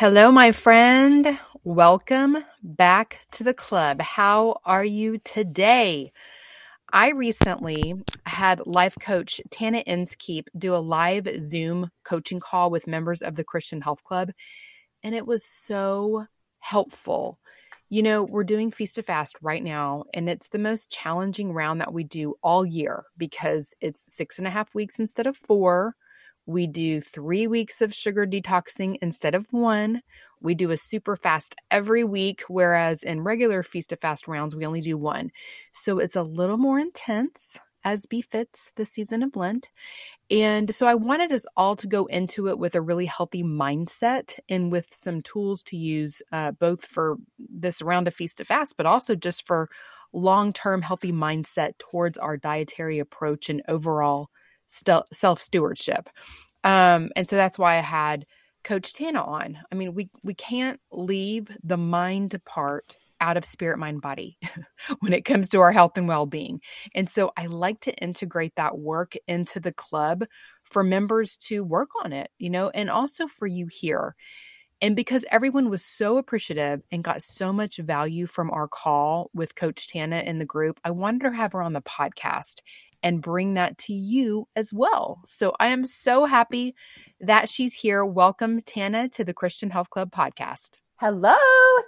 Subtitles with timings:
[0.00, 1.38] Hello, my friend.
[1.62, 4.00] Welcome back to the club.
[4.00, 6.10] How are you today?
[6.90, 7.92] I recently
[8.24, 13.44] had life coach Tana Inskeep do a live Zoom coaching call with members of the
[13.44, 14.30] Christian Health Club,
[15.02, 16.24] and it was so
[16.60, 17.38] helpful.
[17.90, 21.82] You know, we're doing Feast to Fast right now, and it's the most challenging round
[21.82, 25.94] that we do all year because it's six and a half weeks instead of four
[26.46, 30.02] we do three weeks of sugar detoxing instead of one.
[30.40, 34.66] We do a super fast every week, whereas in regular feast to fast rounds, we
[34.66, 35.30] only do one.
[35.72, 39.68] So it's a little more intense as befits the season of Lent.
[40.30, 44.38] And so I wanted us all to go into it with a really healthy mindset
[44.48, 48.76] and with some tools to use uh, both for this round of feast to fast,
[48.76, 49.68] but also just for
[50.12, 54.30] long term healthy mindset towards our dietary approach and overall
[54.70, 56.08] st- self stewardship.
[56.64, 58.26] Um, and so that's why I had
[58.64, 59.58] Coach Tana on.
[59.70, 64.38] I mean, we we can't leave the mind part out of spirit, mind, body
[65.00, 66.60] when it comes to our health and well being.
[66.94, 70.24] And so I like to integrate that work into the club
[70.62, 74.14] for members to work on it, you know, and also for you here.
[74.82, 79.54] And because everyone was so appreciative and got so much value from our call with
[79.54, 82.60] Coach Tana in the group, I wanted to have her on the podcast
[83.02, 85.20] and bring that to you as well.
[85.26, 86.74] So I am so happy
[87.20, 88.04] that she's here.
[88.04, 90.70] Welcome, Tana, to the Christian Health Club podcast.
[90.96, 91.36] Hello.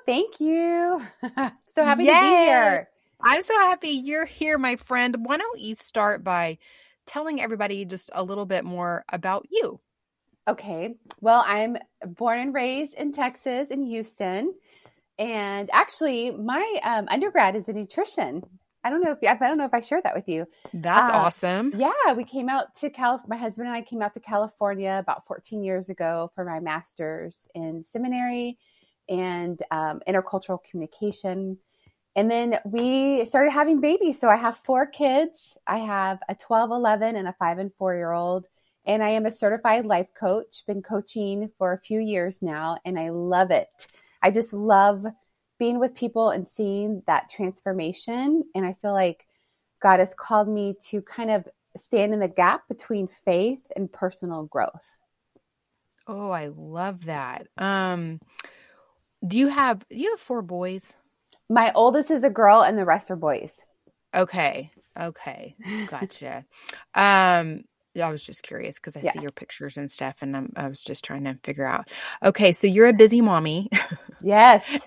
[0.06, 1.02] Thank you.
[1.66, 2.12] so happy Yay.
[2.12, 2.88] to be here.
[3.22, 5.16] I'm so happy you're here, my friend.
[5.20, 6.58] Why don't you start by
[7.06, 9.80] telling everybody just a little bit more about you?
[10.48, 10.94] Okay.
[11.20, 14.54] Well, I'm born and raised in Texas, in Houston.
[15.18, 18.42] And actually, my um, undergrad is in nutrition.
[18.84, 20.46] I don't know if I don't know if I shared that with you.
[20.74, 21.72] That's uh, awesome.
[21.76, 23.22] Yeah, we came out to Cal.
[23.28, 27.48] My husband and I came out to California about 14 years ago for my master's
[27.54, 28.58] in seminary
[29.08, 31.58] and um, intercultural communication.
[32.14, 34.20] And then we started having babies.
[34.20, 35.56] So I have four kids.
[35.66, 38.46] I have a 12, 11, and a five and four year old.
[38.84, 42.98] And I am a certified life coach, been coaching for a few years now, and
[42.98, 43.68] I love it.
[44.20, 45.06] I just love
[45.62, 48.42] being with people and seeing that transformation.
[48.52, 49.24] And I feel like
[49.80, 51.46] God has called me to kind of
[51.76, 54.82] stand in the gap between faith and personal growth.
[56.08, 57.46] Oh, I love that.
[57.56, 58.18] Um,
[59.24, 60.96] do you have do you have four boys?
[61.48, 63.54] My oldest is a girl and the rest are boys.
[64.12, 64.72] Okay.
[64.98, 65.54] Okay.
[65.86, 66.44] Gotcha.
[66.92, 67.62] um
[68.02, 69.12] I was just curious because I yeah.
[69.12, 71.90] see your pictures and stuff, and I'm, I was just trying to figure out.
[72.24, 73.68] Okay, so you're a busy mommy.
[74.24, 74.80] Yes.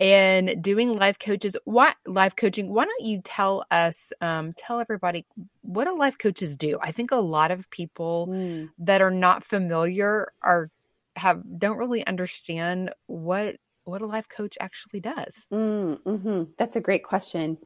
[0.00, 1.56] And doing life coaches.
[1.64, 2.72] What life coaching?
[2.72, 5.26] Why don't you tell us, um, tell everybody
[5.62, 6.78] what do life coaches do?
[6.80, 8.68] I think a lot of people mm.
[8.78, 10.70] that are not familiar are
[11.16, 15.46] have don't really understand what what a life coach actually does.
[15.52, 16.42] Mm, mm-hmm.
[16.58, 17.58] That's a great question.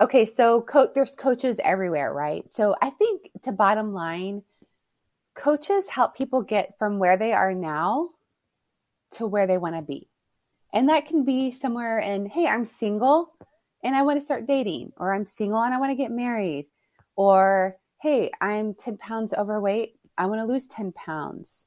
[0.00, 2.44] Okay, so co- there's coaches everywhere, right?
[2.52, 4.42] So I think to bottom line,
[5.34, 8.10] coaches help people get from where they are now
[9.12, 10.08] to where they want to be.
[10.74, 13.32] And that can be somewhere in, hey, I'm single
[13.82, 16.66] and I want to start dating, or I'm single and I want to get married,
[17.16, 21.66] or hey, I'm 10 pounds overweight, I want to lose 10 pounds,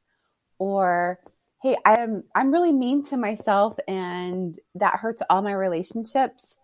[0.59, 1.19] or
[1.61, 6.57] hey, I'm I'm really mean to myself and that hurts all my relationships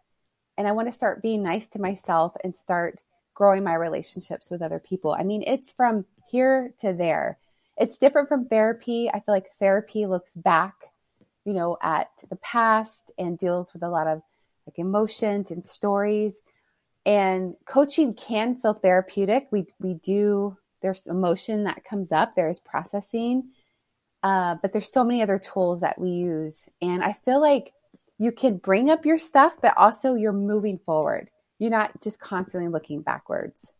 [0.57, 3.01] and I want to start being nice to myself and start
[3.34, 5.16] growing my relationships with other people.
[5.18, 7.39] I mean, it's from here to there.
[7.78, 9.10] It's different from therapy.
[9.10, 10.75] I feel like therapy looks back,
[11.45, 14.22] you know, at the past and deals with a lot of
[14.68, 16.42] like emotions and stories.
[17.06, 19.48] And coaching can feel therapeutic.
[19.51, 23.50] We we do there's emotion that comes up, there is processing.
[24.22, 26.69] Uh, but there's so many other tools that we use.
[26.81, 27.74] And I feel like
[28.19, 31.30] you can bring up your stuff, but also you're moving forward.
[31.60, 33.74] You're not just constantly looking backwards.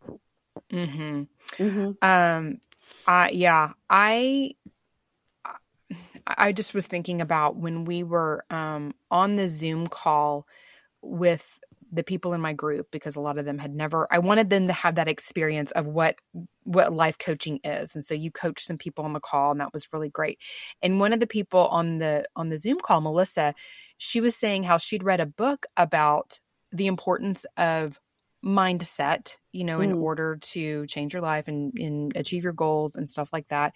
[0.69, 1.24] Hmm.
[1.57, 1.92] Hmm.
[2.01, 2.59] Um.
[3.07, 3.30] Uh.
[3.31, 3.74] Yeah.
[3.89, 4.56] I.
[6.38, 10.47] I just was thinking about when we were um, on the Zoom call
[11.01, 11.59] with
[11.91, 14.65] the people in my group because a lot of them had never I wanted them
[14.65, 16.15] to have that experience of what
[16.63, 17.94] what life coaching is.
[17.94, 20.39] And so you coached some people on the call and that was really great.
[20.81, 23.53] And one of the people on the on the Zoom call, Melissa,
[23.97, 26.39] she was saying how she'd read a book about
[26.71, 28.00] the importance of
[28.44, 30.01] mindset, you know, in mm.
[30.01, 33.74] order to change your life and, and achieve your goals and stuff like that.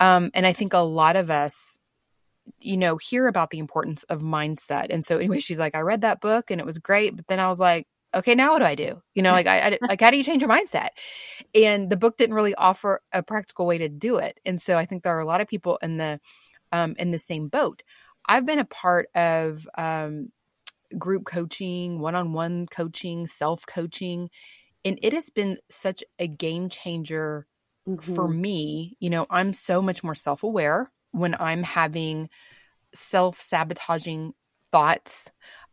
[0.00, 1.78] Um, and I think a lot of us,
[2.58, 4.86] you know, hear about the importance of mindset.
[4.90, 7.16] And so, anyway, she's like, I read that book and it was great.
[7.16, 9.02] But then I was like, okay, now what do I do?
[9.14, 10.90] You know, like I, I like how do you change your mindset?
[11.54, 14.38] And the book didn't really offer a practical way to do it.
[14.44, 16.20] And so I think there are a lot of people in the
[16.72, 17.82] um, in the same boat.
[18.26, 20.30] I've been a part of um,
[20.98, 24.30] group coaching, one on one coaching, self coaching.
[24.84, 27.46] And it has been such a game changer
[27.88, 28.14] mm-hmm.
[28.14, 28.96] for me.
[29.00, 32.28] You know, I'm so much more self aware when I'm having
[32.94, 34.34] self sabotaging
[34.70, 35.30] thoughts.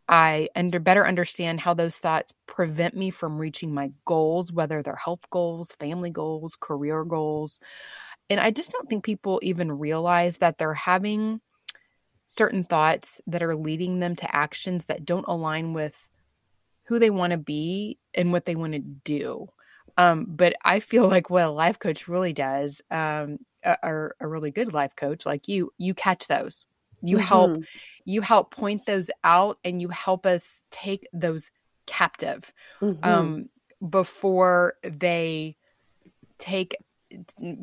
[0.08, 4.96] I under better understand how those thoughts prevent me from reaching my goals, whether they're
[4.96, 7.60] health goals, family goals, career goals.
[8.28, 11.40] And I just don't think people even realize that they're having
[12.26, 16.08] certain thoughts that are leading them to actions that don't align with
[16.84, 19.46] who they want to be and what they want to do.
[19.96, 23.38] Um, but I feel like what a life coach really does, um,
[23.82, 26.66] or a really good life coach like you, you catch those.
[27.02, 27.26] You mm-hmm.
[27.26, 27.62] help,
[28.04, 31.50] you help point those out, and you help us take those
[31.86, 33.02] captive mm-hmm.
[33.02, 33.48] um,
[33.88, 35.56] before they
[36.38, 36.76] take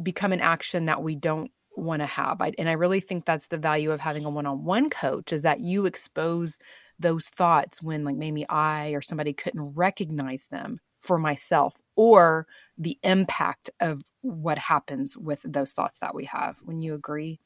[0.04, 2.42] become an action that we don't want to have.
[2.42, 5.60] I, and I really think that's the value of having a one-on-one coach is that
[5.60, 6.58] you expose
[7.00, 12.48] those thoughts when like maybe I or somebody couldn't recognize them for myself or
[12.78, 16.56] the impact of what happens with those thoughts that we have.
[16.64, 17.42] When you agree?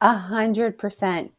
[0.00, 1.32] A hundred percent.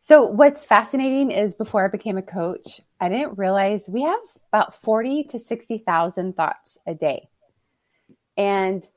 [0.00, 4.18] So what's fascinating is before I became a coach, I didn't realize we have
[4.52, 7.28] about 40 to 60,000 thoughts a day.
[8.36, 8.88] And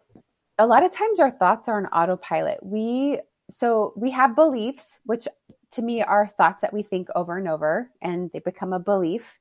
[0.57, 2.59] a lot of times our thoughts are on autopilot.
[2.63, 3.19] We
[3.49, 5.27] so we have beliefs, which
[5.71, 9.39] to me are thoughts that we think over and over, and they become a belief.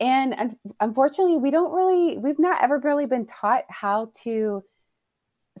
[0.00, 4.64] And unfortunately, we don't really, we've not ever really been taught how to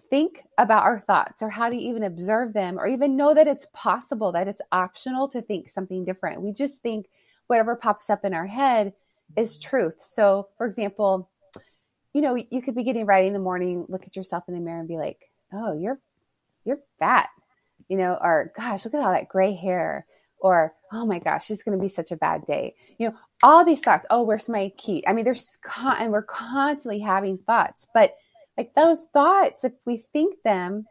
[0.00, 3.66] think about our thoughts or how to even observe them or even know that it's
[3.72, 6.42] possible, that it's optional to think something different.
[6.42, 7.06] We just think
[7.46, 8.92] whatever pops up in our head
[9.36, 10.02] is truth.
[10.02, 11.30] So, for example,
[12.12, 14.60] you know, you could be getting ready in the morning, look at yourself in the
[14.60, 15.98] mirror and be like, "Oh, you're
[16.64, 17.28] you're fat."
[17.88, 20.06] You know, or gosh, look at all that gray hair
[20.44, 22.74] or oh my gosh, it's going to be such a bad day.
[22.98, 24.06] You know, all these thoughts.
[24.08, 25.04] Oh, where's my key?
[25.06, 28.16] I mean, there's con- and we're constantly having thoughts, but
[28.56, 30.86] like those thoughts, if we think them,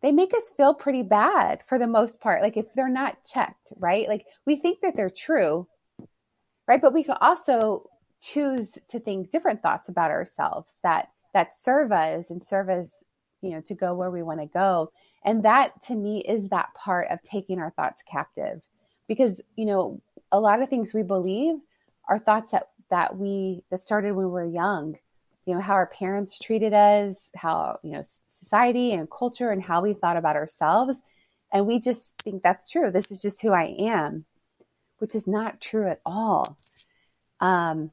[0.00, 2.42] they make us feel pretty bad for the most part.
[2.42, 4.08] Like if they're not checked, right?
[4.08, 5.66] Like we think that they're true,
[6.68, 6.80] right?
[6.80, 7.90] But we can also
[8.22, 13.02] choose to think different thoughts about ourselves that that serve us and serve us
[13.40, 14.92] you know to go where we want to go
[15.24, 18.60] and that to me is that part of taking our thoughts captive
[19.08, 20.02] because you know
[20.32, 21.56] a lot of things we believe
[22.10, 24.96] are thoughts that that we that started when we were young
[25.46, 29.80] you know how our parents treated us how you know society and culture and how
[29.80, 31.00] we thought about ourselves
[31.52, 34.26] and we just think that's true this is just who i am
[34.98, 36.58] which is not true at all
[37.40, 37.90] um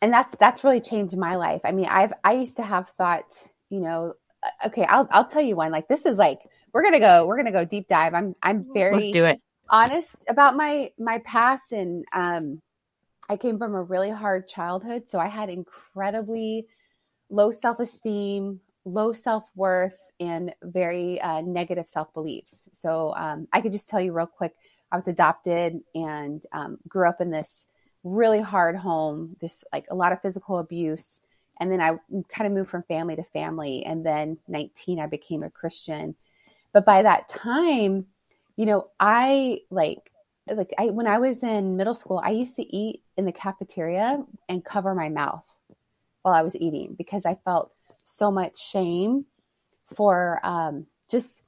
[0.00, 1.60] and that's that's really changed my life.
[1.64, 5.42] I mean, I've I used to have thoughts, you know, uh, okay, I'll I'll tell
[5.42, 5.72] you one.
[5.72, 6.40] Like this is like
[6.72, 8.14] we're gonna go we're gonna go deep dive.
[8.14, 12.62] I'm I'm very let's do it honest about my my past and um
[13.28, 16.66] I came from a really hard childhood, so I had incredibly
[17.30, 22.68] low self esteem, low self worth, and very uh, negative self beliefs.
[22.72, 24.54] So um, I could just tell you real quick.
[24.90, 27.66] I was adopted and um, grew up in this
[28.04, 31.20] really hard home, this like a lot of physical abuse.
[31.60, 33.84] And then I kind of moved from family to family.
[33.84, 36.14] And then 19, I became a Christian.
[36.72, 38.06] But by that time,
[38.56, 40.07] you know, I like,
[40.54, 44.24] like I, when I was in middle school, I used to eat in the cafeteria
[44.48, 45.44] and cover my mouth
[46.22, 47.72] while I was eating because I felt
[48.04, 49.26] so much shame
[49.86, 51.42] for um, just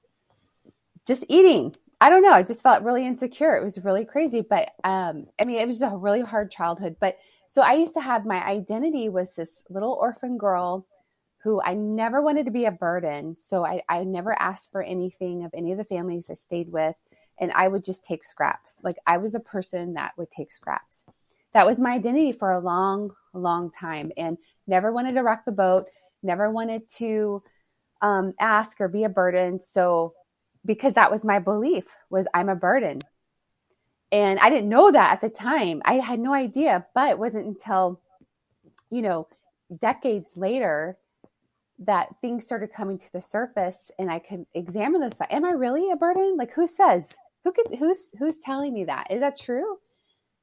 [1.06, 2.32] just eating I don't know.
[2.32, 3.54] I just felt really insecure.
[3.56, 4.40] It was really crazy.
[4.40, 6.96] But um, I mean, it was a really hard childhood.
[6.98, 10.86] But so I used to have my identity was this little orphan girl
[11.42, 13.36] who I never wanted to be a burden.
[13.38, 16.96] So I, I never asked for anything of any of the families I stayed with.
[17.40, 18.80] And I would just take scraps.
[18.84, 21.04] Like I was a person that would take scraps.
[21.52, 25.52] That was my identity for a long, long time and never wanted to rock the
[25.52, 25.86] boat,
[26.22, 27.42] never wanted to
[28.02, 29.60] um, ask or be a burden.
[29.60, 30.14] So
[30.64, 33.00] because that was my belief was I'm a burden.
[34.12, 35.82] And I didn't know that at the time.
[35.84, 38.00] I had no idea, but it wasn't until
[38.90, 39.28] you know,
[39.80, 40.98] decades later
[41.78, 45.18] that things started coming to the surface and I could examine this.
[45.30, 46.36] Am I really a burden?
[46.36, 47.08] Like who says?
[47.44, 49.08] Who could who's who's telling me that?
[49.10, 49.78] Is that true?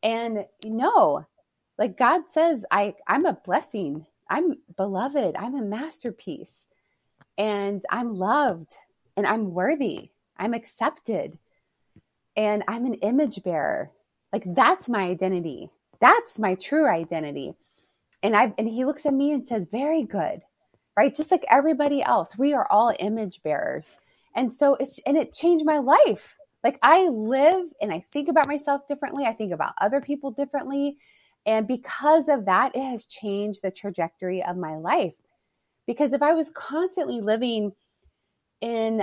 [0.04, 1.26] And no.
[1.78, 4.06] Like God says I I'm a blessing.
[4.30, 5.36] I'm beloved.
[5.38, 6.66] I'm a masterpiece.
[7.38, 8.74] And I'm loved
[9.16, 10.12] and I'm worthy.
[10.38, 11.38] I'm accepted.
[12.36, 13.92] And I'm an image bearer.
[14.34, 15.70] Like that's my identity.
[16.00, 17.56] That's my true identity.
[18.24, 20.42] And I and he looks at me and says, "Very good."
[20.96, 21.16] Right?
[21.16, 23.96] Just like everybody else, we are all image bearers.
[24.36, 26.37] And so it's and it changed my life.
[26.68, 29.24] Like I live and I think about myself differently.
[29.26, 30.98] I think about other people differently.
[31.46, 35.16] And because of that, it has changed the trajectory of my life.
[35.86, 37.72] Because if I was constantly living
[38.60, 39.02] in,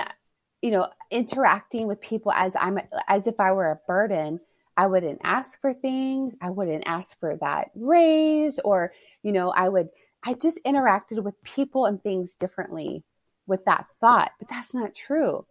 [0.60, 4.40] you know, interacting with people as I'm as if I were a burden,
[4.76, 6.36] I wouldn't ask for things.
[6.42, 8.92] I wouldn't ask for that raise or,
[9.22, 9.88] you know, I would,
[10.22, 13.04] I just interacted with people and things differently
[13.46, 15.46] with that thought, but that's not true.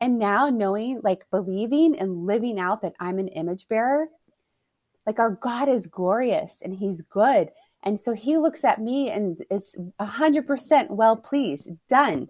[0.00, 4.08] And now knowing, like believing and living out that I'm an image bearer,
[5.06, 7.50] like our God is glorious and he's good.
[7.82, 12.28] And so he looks at me and is 100% well pleased, done.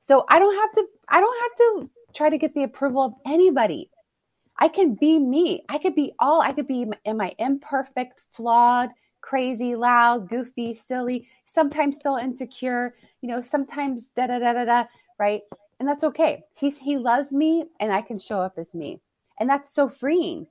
[0.00, 3.14] So I don't have to, I don't have to try to get the approval of
[3.26, 3.90] anybody.
[4.58, 5.64] I can be me.
[5.68, 11.28] I could be all, I could be in my imperfect, flawed, crazy, loud, goofy, silly,
[11.46, 14.84] sometimes still insecure, you know, sometimes da da da da da,
[15.18, 15.42] right?
[15.80, 16.44] And that's okay.
[16.54, 19.00] He's he loves me and I can show up as me.
[19.40, 20.46] And that's so freeing.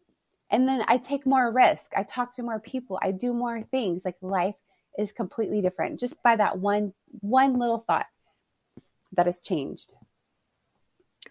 [0.50, 1.92] And then I take more risk.
[1.96, 3.00] I talk to more people.
[3.00, 4.04] I do more things.
[4.04, 4.58] Like life
[4.98, 8.08] is completely different just by that one one little thought
[9.14, 9.94] that has changed.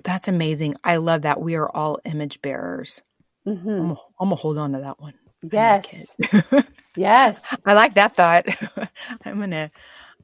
[0.05, 0.77] That's amazing.
[0.85, 1.41] I love that.
[1.41, 3.03] We are all image bearers.
[3.45, 3.69] Mm-hmm.
[3.69, 5.15] I'm, I'm, gonna hold on to that one.
[5.43, 6.15] Yes.
[6.33, 6.65] I
[6.97, 7.43] yes.
[7.67, 8.47] I like that thought.
[9.25, 9.73] I'm gonna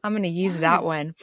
[0.04, 1.16] I'm gonna use that one.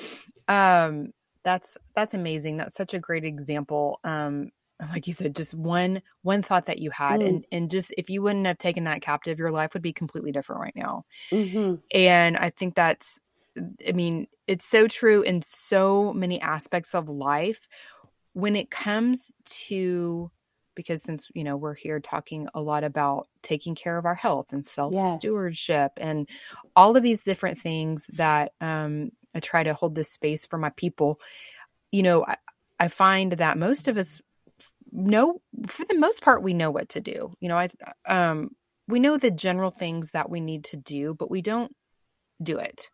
[0.49, 2.57] Um that's that's amazing.
[2.57, 3.99] That's such a great example.
[4.03, 4.51] Um
[4.89, 7.27] like you said, just one one thought that you had, mm.
[7.27, 10.31] and and just if you wouldn't have taken that captive, your life would be completely
[10.31, 11.05] different right now.
[11.31, 11.75] Mm-hmm.
[11.93, 13.19] And I think that's,
[13.87, 17.67] I mean, it's so true in so many aspects of life
[18.33, 20.31] when it comes to
[20.73, 24.53] because since you know we're here talking a lot about taking care of our health
[24.53, 26.07] and self stewardship yes.
[26.07, 26.29] and
[26.75, 30.69] all of these different things that um, I try to hold this space for my
[30.71, 31.19] people.
[31.91, 32.37] You know, I,
[32.79, 34.21] I find that most of us
[34.91, 37.33] know, for the most part, we know what to do.
[37.39, 37.69] You know, I
[38.07, 38.55] um,
[38.87, 41.73] we know the general things that we need to do, but we don't
[42.41, 42.89] do it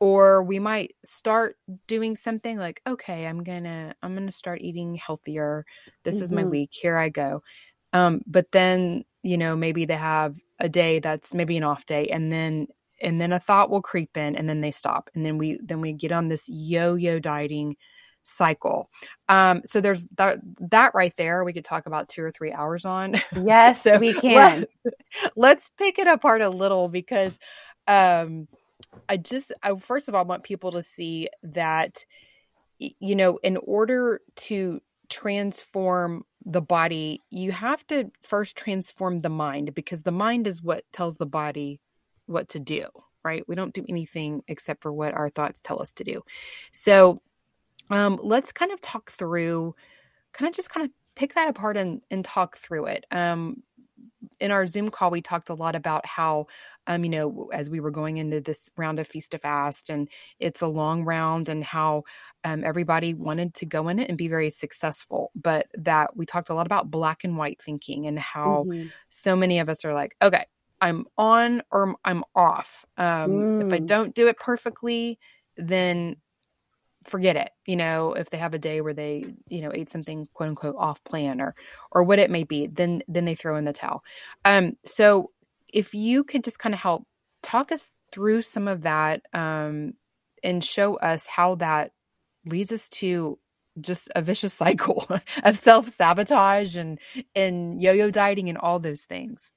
[0.00, 1.56] or we might start
[1.86, 5.64] doing something like okay i'm gonna i'm gonna start eating healthier
[6.04, 6.24] this mm-hmm.
[6.24, 6.50] is my mm-hmm.
[6.50, 7.42] week here i go
[7.94, 12.06] um, but then you know maybe they have a day that's maybe an off day
[12.08, 12.66] and then
[13.00, 15.80] and then a thought will creep in and then they stop and then we then
[15.80, 17.76] we get on this yo-yo dieting
[18.24, 18.90] cycle.
[19.28, 20.38] Um so there's that
[20.70, 23.14] that right there we could talk about two or three hours on.
[23.36, 24.66] Yes so we can.
[24.84, 24.96] let's,
[25.36, 27.38] let's pick it apart a little because
[27.86, 28.48] um
[29.08, 32.04] I just, I, first of all, want people to see that,
[32.78, 39.74] you know, in order to transform the body, you have to first transform the mind
[39.74, 41.80] because the mind is what tells the body
[42.28, 42.86] what to do,
[43.24, 43.46] right?
[43.48, 46.22] We don't do anything except for what our thoughts tell us to do.
[46.72, 47.22] So,
[47.90, 49.74] um, let's kind of talk through,
[50.32, 53.06] kind of just kind of pick that apart and, and talk through it.
[53.10, 53.62] Um,
[54.40, 56.46] in our Zoom call, we talked a lot about how,
[56.86, 60.08] um, you know, as we were going into this round of Feast to Fast, and
[60.38, 62.04] it's a long round, and how
[62.44, 65.30] um, everybody wanted to go in it and be very successful.
[65.34, 68.88] But that we talked a lot about black and white thinking and how mm-hmm.
[69.10, 70.44] so many of us are like, okay,
[70.80, 72.84] I'm on or I'm off.
[72.96, 73.66] Um, mm.
[73.66, 73.86] If I mm.
[73.86, 75.18] don't do it perfectly,
[75.56, 76.16] then
[77.08, 80.28] forget it you know if they have a day where they you know ate something
[80.34, 81.54] quote unquote off plan or
[81.90, 84.02] or what it may be then then they throw in the towel
[84.44, 85.30] um so
[85.72, 87.06] if you could just kind of help
[87.42, 89.94] talk us through some of that um
[90.42, 91.92] and show us how that
[92.44, 93.38] leads us to
[93.80, 95.06] just a vicious cycle
[95.44, 96.98] of self-sabotage and
[97.34, 99.50] and yo-yo dieting and all those things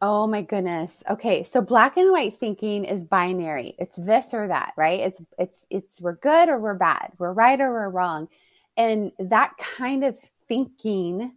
[0.00, 1.02] Oh my goodness.
[1.08, 3.74] Okay, so black and white thinking is binary.
[3.78, 5.00] It's this or that, right?
[5.00, 7.12] It's it's it's we're good or we're bad.
[7.18, 8.28] We're right or we're wrong.
[8.76, 11.32] And that kind of thinking,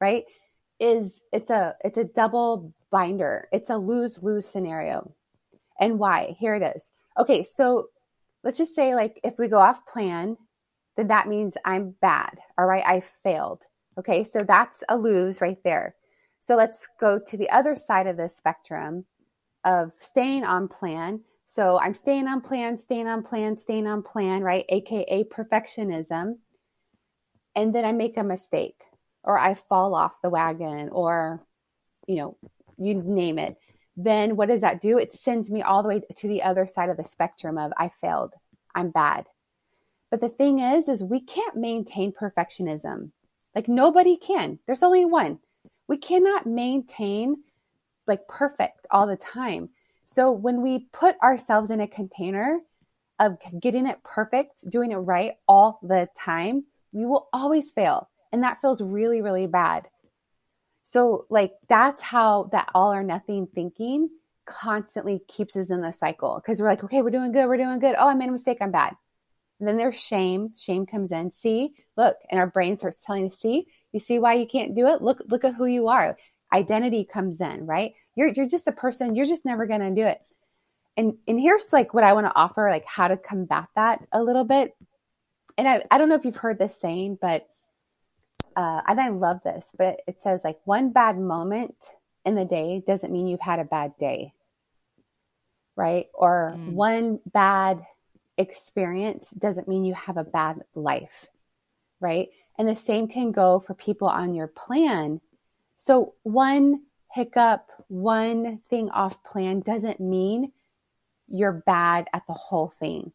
[0.00, 0.24] right,
[0.80, 3.48] is it's a it's a double binder.
[3.52, 5.12] It's a lose-lose scenario.
[5.78, 6.36] And why?
[6.38, 6.90] Here it is.
[7.18, 7.88] Okay, so
[8.42, 10.38] let's just say like if we go off plan
[10.96, 12.38] then that means I'm bad.
[12.58, 12.82] All right.
[12.86, 13.64] I failed.
[13.98, 14.24] Okay.
[14.24, 15.94] So that's a lose right there.
[16.40, 19.04] So let's go to the other side of the spectrum
[19.64, 21.22] of staying on plan.
[21.46, 24.64] So I'm staying on plan, staying on plan, staying on plan, right?
[24.68, 26.38] AKA perfectionism.
[27.54, 28.80] And then I make a mistake
[29.24, 31.44] or I fall off the wagon or,
[32.06, 32.36] you know,
[32.78, 33.56] you name it.
[33.96, 34.98] Then what does that do?
[34.98, 37.88] It sends me all the way to the other side of the spectrum of I
[37.88, 38.34] failed.
[38.74, 39.26] I'm bad.
[40.10, 43.10] But the thing is, is we can't maintain perfectionism.
[43.54, 44.58] Like nobody can.
[44.66, 45.38] There's only one.
[45.88, 47.42] We cannot maintain
[48.06, 49.70] like perfect all the time.
[50.06, 52.60] So when we put ourselves in a container
[53.18, 58.08] of getting it perfect, doing it right all the time, we will always fail.
[58.32, 59.88] And that feels really, really bad.
[60.82, 64.08] So, like, that's how that all or nothing thinking
[64.44, 67.80] constantly keeps us in the cycle because we're like, okay, we're doing good, we're doing
[67.80, 67.96] good.
[67.98, 68.94] Oh, I made a mistake, I'm bad.
[69.58, 70.52] And then there's shame.
[70.56, 71.30] Shame comes in.
[71.32, 74.86] See, look, and our brain starts telling us, see, you see why you can't do
[74.88, 75.02] it?
[75.02, 76.16] Look, look at who you are.
[76.52, 77.94] Identity comes in, right?
[78.14, 80.20] You're you're just a person, you're just never gonna do it.
[80.96, 84.22] And and here's like what I want to offer, like how to combat that a
[84.22, 84.74] little bit.
[85.58, 87.48] And I, I don't know if you've heard this saying, but
[88.56, 91.74] uh, and I love this, but it says like one bad moment
[92.24, 94.32] in the day doesn't mean you've had a bad day,
[95.76, 96.06] right?
[96.14, 96.72] Or mm.
[96.72, 97.84] one bad
[98.38, 101.26] experience doesn't mean you have a bad life,
[102.00, 102.28] right?
[102.58, 105.20] And the same can go for people on your plan.
[105.76, 106.82] So, one
[107.12, 110.52] hiccup, one thing off plan doesn't mean
[111.28, 113.12] you're bad at the whole thing.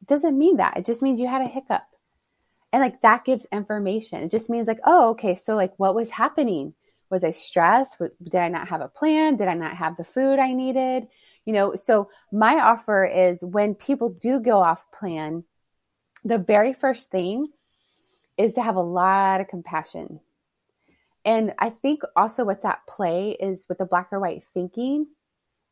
[0.00, 0.76] It doesn't mean that.
[0.76, 1.82] It just means you had a hiccup.
[2.72, 4.22] And like that gives information.
[4.22, 6.74] It just means like, oh, okay, so like what was happening?
[7.10, 7.98] Was I stressed?
[7.98, 9.36] Did I not have a plan?
[9.36, 11.08] Did I not have the food I needed?
[11.44, 15.42] You know, so my offer is when people do go off plan,
[16.24, 17.48] the very first thing
[18.40, 20.18] is to have a lot of compassion.
[21.26, 25.08] And I think also what's at play is with the black or white thinking,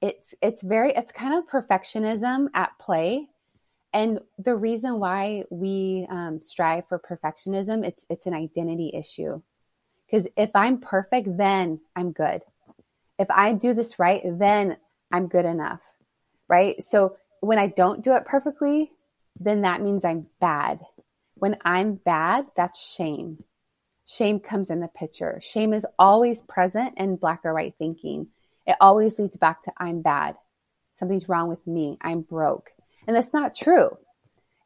[0.02, 3.28] it's it's very it's kind of perfectionism at play.
[3.94, 9.40] And the reason why we um, strive for perfectionism it's it's an identity issue.
[10.06, 12.42] Because if i'm perfect then i'm good.
[13.18, 14.76] If i do this right then
[15.10, 15.80] i'm good enough
[16.48, 16.82] right?
[16.84, 18.92] So when i don't do it perfectly
[19.40, 20.80] then that means i'm bad
[21.40, 23.38] when i'm bad that's shame
[24.04, 28.26] shame comes in the picture shame is always present in black or white thinking
[28.66, 30.34] it always leads back to i'm bad
[30.98, 32.72] something's wrong with me i'm broke
[33.08, 33.96] and that's not true.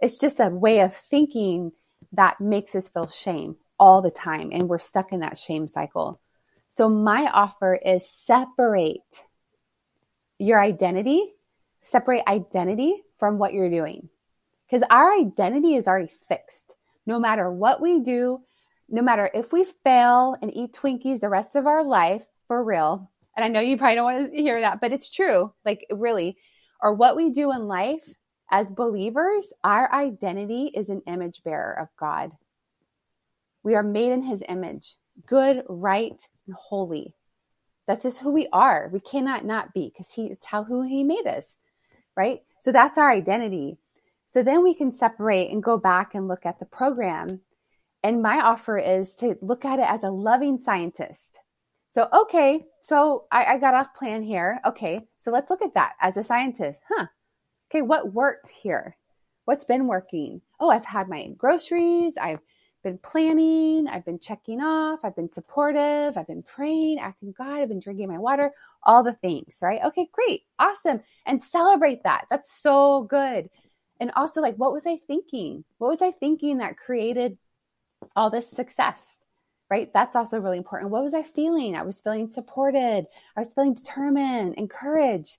[0.01, 1.71] It's just a way of thinking
[2.13, 4.51] that makes us feel shame all the time.
[4.53, 6.21] And we're stuck in that shame cycle.
[6.67, 9.25] So, my offer is separate
[10.39, 11.33] your identity,
[11.83, 14.09] separate identity from what you're doing.
[14.73, 16.77] Because our identity is already fixed.
[17.05, 18.41] No matter what we do,
[18.89, 23.11] no matter if we fail and eat Twinkies the rest of our life, for real,
[23.37, 26.39] and I know you probably don't want to hear that, but it's true, like really,
[26.81, 28.15] or what we do in life,
[28.51, 32.31] as believers, our identity is an image bearer of God.
[33.63, 37.15] We are made in his image, good, right, and holy.
[37.87, 38.89] That's just who we are.
[38.91, 41.57] We cannot not be because he it's how who he made us.
[42.17, 42.41] Right?
[42.61, 43.77] So that's our identity.
[44.33, 47.43] So then we can separate and go back and look at the program.
[48.03, 51.39] And my offer is to look at it as a loving scientist.
[51.91, 54.59] So, okay, so I, I got off plan here.
[54.65, 56.81] Okay, so let's look at that as a scientist.
[56.89, 57.09] Huh,
[57.71, 58.97] okay, what worked here?
[59.45, 60.41] What's been working?
[60.59, 62.17] Oh, I've had my groceries.
[62.17, 62.41] I've
[62.83, 63.87] been planning.
[63.87, 65.01] I've been checking off.
[65.05, 66.17] I've been supportive.
[66.17, 67.61] I've been praying, asking God.
[67.61, 68.51] I've been drinking my water,
[68.85, 69.85] all the things, right?
[69.85, 70.45] Okay, great.
[70.59, 71.03] Awesome.
[71.27, 72.25] And celebrate that.
[72.31, 73.51] That's so good.
[74.03, 75.63] And also, like, what was I thinking?
[75.79, 77.39] What was I thinking that created
[78.17, 79.17] all this success?
[79.71, 79.93] Right?
[79.95, 80.91] That's also really important.
[80.91, 81.77] What was I feeling?
[81.77, 83.07] I was feeling supported.
[83.37, 85.39] I was feeling determined, encouraged.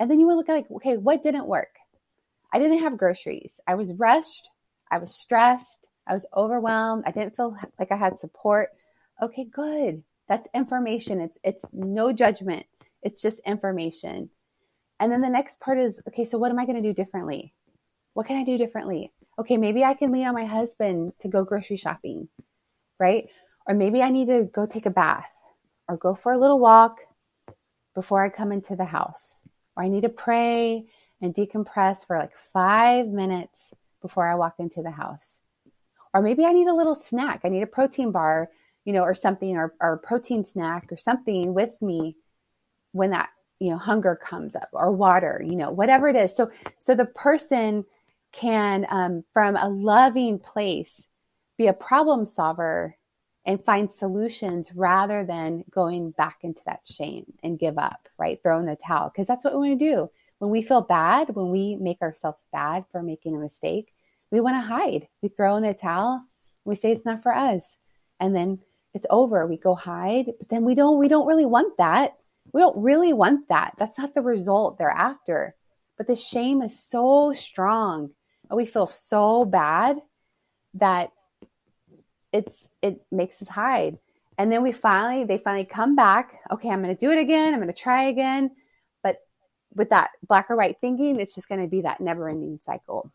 [0.00, 1.76] And then you would look at like, okay, what didn't work?
[2.52, 3.60] I didn't have groceries.
[3.64, 4.50] I was rushed.
[4.90, 5.86] I was stressed.
[6.04, 7.04] I was overwhelmed.
[7.06, 8.70] I didn't feel like I had support.
[9.22, 10.02] Okay, good.
[10.26, 11.20] That's information.
[11.20, 12.66] It's it's no judgment.
[13.02, 14.30] It's just information.
[14.98, 17.54] And then the next part is okay, so what am I going to do differently?
[18.14, 19.12] What can I do differently?
[19.38, 22.28] Okay, maybe I can lean on my husband to go grocery shopping,
[22.98, 23.28] right?
[23.66, 25.30] Or maybe I need to go take a bath
[25.88, 27.00] or go for a little walk
[27.94, 29.40] before I come into the house
[29.76, 30.86] or I need to pray
[31.20, 35.40] and decompress for like five minutes before I walk into the house.
[36.12, 37.40] Or maybe I need a little snack.
[37.44, 38.50] I need a protein bar,
[38.84, 42.16] you know, or something, or, or a protein snack or something with me
[42.92, 46.34] when that, you know, hunger comes up or water, you know, whatever it is.
[46.34, 47.84] So, so the person
[48.32, 51.06] can, um, from a loving place,
[51.58, 52.96] be a problem solver
[53.44, 58.40] and find solutions rather than going back into that shame and give up, right?
[58.42, 59.10] Throw in the towel.
[59.10, 60.10] Because that's what we want to do.
[60.38, 63.92] When we feel bad, when we make ourselves bad for making a mistake,
[64.30, 65.08] we want to hide.
[65.22, 66.22] We throw in the towel.
[66.64, 67.76] We say it's not for us.
[68.18, 68.60] And then
[68.94, 69.46] it's over.
[69.46, 70.26] We go hide.
[70.38, 72.16] But then we don't we don't really want that.
[72.52, 73.74] We don't really want that.
[73.78, 75.54] That's not the result they're after.
[75.96, 78.10] But the shame is so strong.
[78.50, 79.98] We feel so bad
[80.74, 81.12] that
[82.32, 83.98] it's it makes us hide.
[84.38, 86.40] And then we finally they finally come back.
[86.50, 87.52] Okay, I'm going to do it again.
[87.52, 88.50] I'm going to try again.
[89.02, 89.18] But
[89.74, 93.12] with that black or white thinking, it's just going to be that never-ending cycle.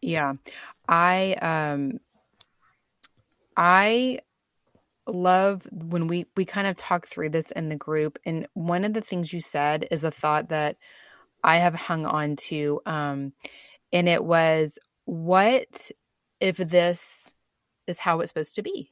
[0.00, 0.34] Yeah.
[0.86, 2.00] I um
[3.56, 4.20] I
[5.06, 8.94] love when we we kind of talk through this in the group and one of
[8.94, 10.76] the things you said is a thought that
[11.44, 13.32] I have hung on to um
[13.92, 15.90] and it was what
[16.40, 17.32] if this
[17.88, 18.90] is how it's supposed to be.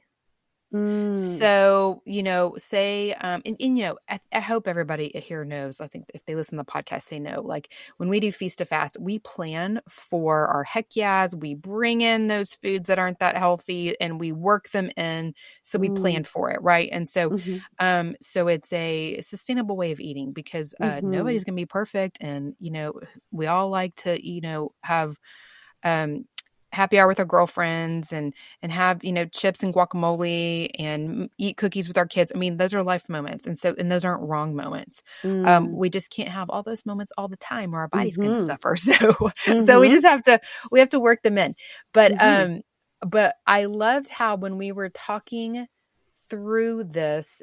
[0.72, 1.38] Mm.
[1.38, 5.82] So, you know, say, um, and, and you know, I, I, hope everybody here knows.
[5.82, 7.42] I think if they listen to the podcast, they know.
[7.42, 11.36] Like when we do feast to fast, we plan for our heck yeahs.
[11.36, 15.34] We bring in those foods that aren't that healthy, and we work them in.
[15.60, 15.96] So we mm.
[15.96, 16.88] plan for it, right?
[16.90, 17.58] And so, mm-hmm.
[17.78, 21.10] um, so it's a sustainable way of eating because uh, mm-hmm.
[21.10, 22.94] nobody's going to be perfect, and you know,
[23.30, 25.18] we all like to, you know, have
[25.84, 26.24] um
[26.72, 31.56] happy hour with our girlfriends and and have you know chips and guacamole and eat
[31.56, 34.28] cookies with our kids i mean those are life moments and so and those aren't
[34.28, 35.48] wrong moments um, mm.
[35.48, 38.36] um, we just can't have all those moments all the time or our bodies mm-hmm.
[38.36, 39.60] can suffer so mm-hmm.
[39.60, 39.94] so we mm-hmm.
[39.94, 41.54] just have to we have to work them in
[41.92, 42.54] but mm-hmm.
[42.54, 42.60] um
[43.06, 45.66] but i loved how when we were talking
[46.28, 47.42] through this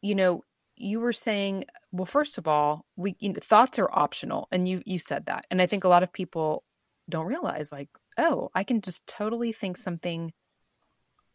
[0.00, 0.42] you know
[0.76, 4.80] you were saying well first of all we you know, thoughts are optional and you
[4.86, 6.62] you said that and i think a lot of people
[7.08, 10.32] don't realize like oh, I can just totally think something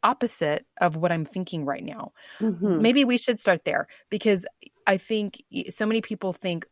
[0.03, 2.13] opposite of what I'm thinking right now.
[2.39, 2.81] Mm-hmm.
[2.81, 4.45] Maybe we should start there because
[4.85, 6.65] I think so many people think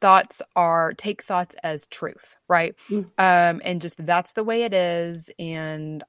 [0.00, 2.74] thoughts are take thoughts as truth, right?
[2.88, 3.08] Mm-hmm.
[3.18, 6.04] Um, and just that's the way it is, and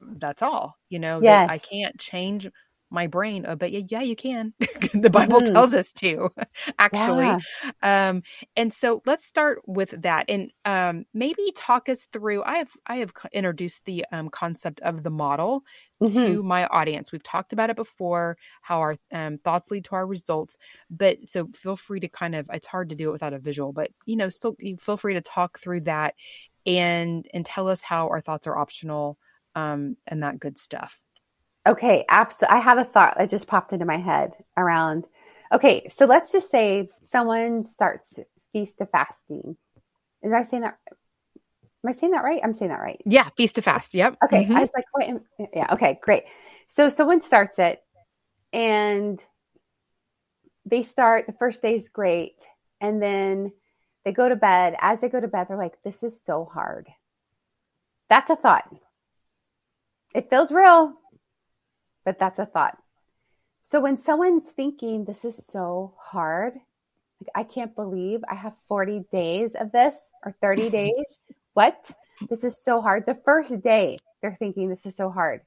[0.00, 0.76] that's all.
[0.88, 1.48] You know, yes.
[1.50, 2.48] I can't change
[2.92, 4.52] my brain uh, but yeah, yeah you can
[4.94, 5.52] the bible mm.
[5.52, 6.28] tells us to
[6.78, 7.38] actually yeah.
[7.82, 8.22] um
[8.56, 12.96] and so let's start with that and um maybe talk us through i have i
[12.96, 15.64] have introduced the um, concept of the model
[16.02, 16.14] mm-hmm.
[16.14, 20.06] to my audience we've talked about it before how our um, thoughts lead to our
[20.06, 20.58] results
[20.90, 23.72] but so feel free to kind of it's hard to do it without a visual
[23.72, 26.14] but you know still you feel free to talk through that
[26.66, 29.18] and and tell us how our thoughts are optional
[29.54, 31.00] um and that good stuff
[31.66, 32.56] Okay, absolutely.
[32.56, 35.06] I have a thought that just popped into my head around.
[35.52, 38.18] Okay, so let's just say someone starts
[38.52, 39.56] feast to fasting.
[40.22, 40.78] Is I saying that?
[40.88, 42.40] Am I saying that right?
[42.42, 43.00] I'm saying that right.
[43.04, 43.94] Yeah, feast to fast.
[43.94, 44.18] Yep.
[44.24, 44.56] Okay, mm-hmm.
[44.56, 45.66] I was like, wait, yeah.
[45.72, 46.24] Okay, great.
[46.68, 47.82] So someone starts it,
[48.52, 49.24] and
[50.64, 51.26] they start.
[51.26, 52.46] The first day is great,
[52.80, 53.52] and then
[54.04, 54.74] they go to bed.
[54.80, 56.88] As they go to bed, they're like, "This is so hard."
[58.08, 58.68] That's a thought.
[60.14, 60.94] It feels real
[62.04, 62.78] but that's a thought.
[63.62, 66.54] So when someone's thinking this is so hard,
[67.20, 71.18] like I can't believe I have 40 days of this or 30 days.
[71.54, 71.92] What?
[72.28, 73.06] This is so hard.
[73.06, 75.42] The first day they're thinking this is so hard.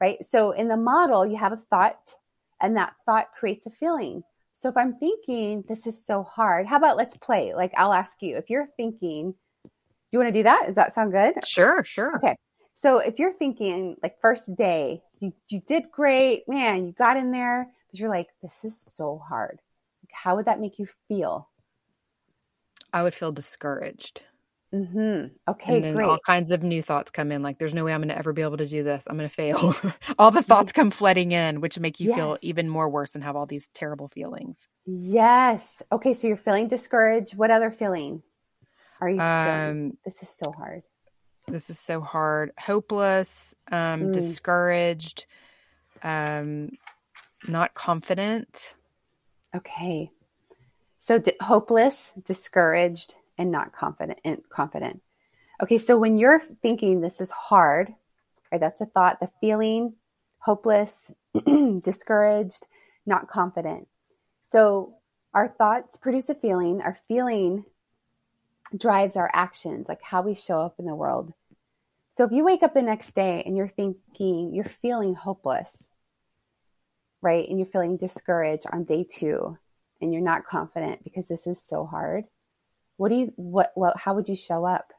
[0.00, 0.24] Right?
[0.24, 2.14] So in the model, you have a thought
[2.60, 4.22] and that thought creates a feeling.
[4.54, 7.54] So if I'm thinking this is so hard, how about let's play?
[7.54, 9.70] Like I'll ask you if you're thinking, do
[10.10, 10.64] you want to do that?
[10.66, 11.46] Does that sound good?
[11.46, 12.16] Sure, sure.
[12.16, 12.34] Okay.
[12.74, 17.30] So if you're thinking like first day, you, you did great, man, you got in
[17.30, 19.60] there, but you're like, this is so hard.
[20.02, 21.48] Like, how would that make you feel?
[22.92, 24.24] I would feel discouraged.
[24.74, 25.28] Mm-hmm.
[25.50, 26.06] Okay, and then great.
[26.06, 28.34] All kinds of new thoughts come in, like there's no way I'm going to ever
[28.34, 29.06] be able to do this.
[29.08, 29.74] I'm going to fail.
[30.18, 32.16] all the thoughts come flooding in, which make you yes.
[32.16, 34.68] feel even more worse and have all these terrible feelings.
[34.84, 35.82] Yes.
[35.90, 37.34] Okay, so you're feeling discouraged.
[37.36, 38.22] What other feeling
[39.00, 39.20] are you?
[39.20, 40.82] Um, this is so hard
[41.48, 42.52] this is so hard.
[42.58, 44.12] Hopeless um mm.
[44.12, 45.26] discouraged
[46.02, 46.70] um
[47.46, 48.74] not confident.
[49.54, 50.10] Okay.
[50.98, 55.00] So d- hopeless discouraged and not confident and confident.
[55.62, 57.92] Okay so when you're thinking this is hard
[58.52, 59.94] right that's a thought the feeling
[60.38, 61.12] hopeless
[61.82, 62.66] discouraged
[63.06, 63.88] not confident.
[64.42, 64.94] So
[65.34, 67.64] our thoughts produce a feeling our feeling
[68.76, 71.32] drives our actions, like how we show up in the world.
[72.10, 75.88] So if you wake up the next day and you're thinking, you're feeling hopeless,
[77.22, 77.48] right?
[77.48, 79.58] And you're feeling discouraged on day two
[80.00, 82.24] and you're not confident because this is so hard,
[82.98, 84.92] What do you what what how would you show up?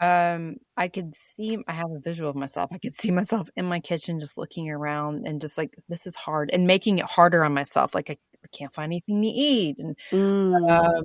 [0.00, 2.70] Um, I could see I have a visual of myself.
[2.72, 6.14] I could see myself in my kitchen just looking around and just like this is
[6.14, 7.94] hard and making it harder on myself.
[7.94, 8.16] Like I,
[8.52, 10.70] can't find anything to eat and Mm.
[10.70, 11.04] um,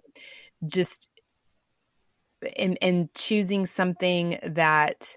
[0.68, 1.10] just
[2.58, 5.16] and and choosing something that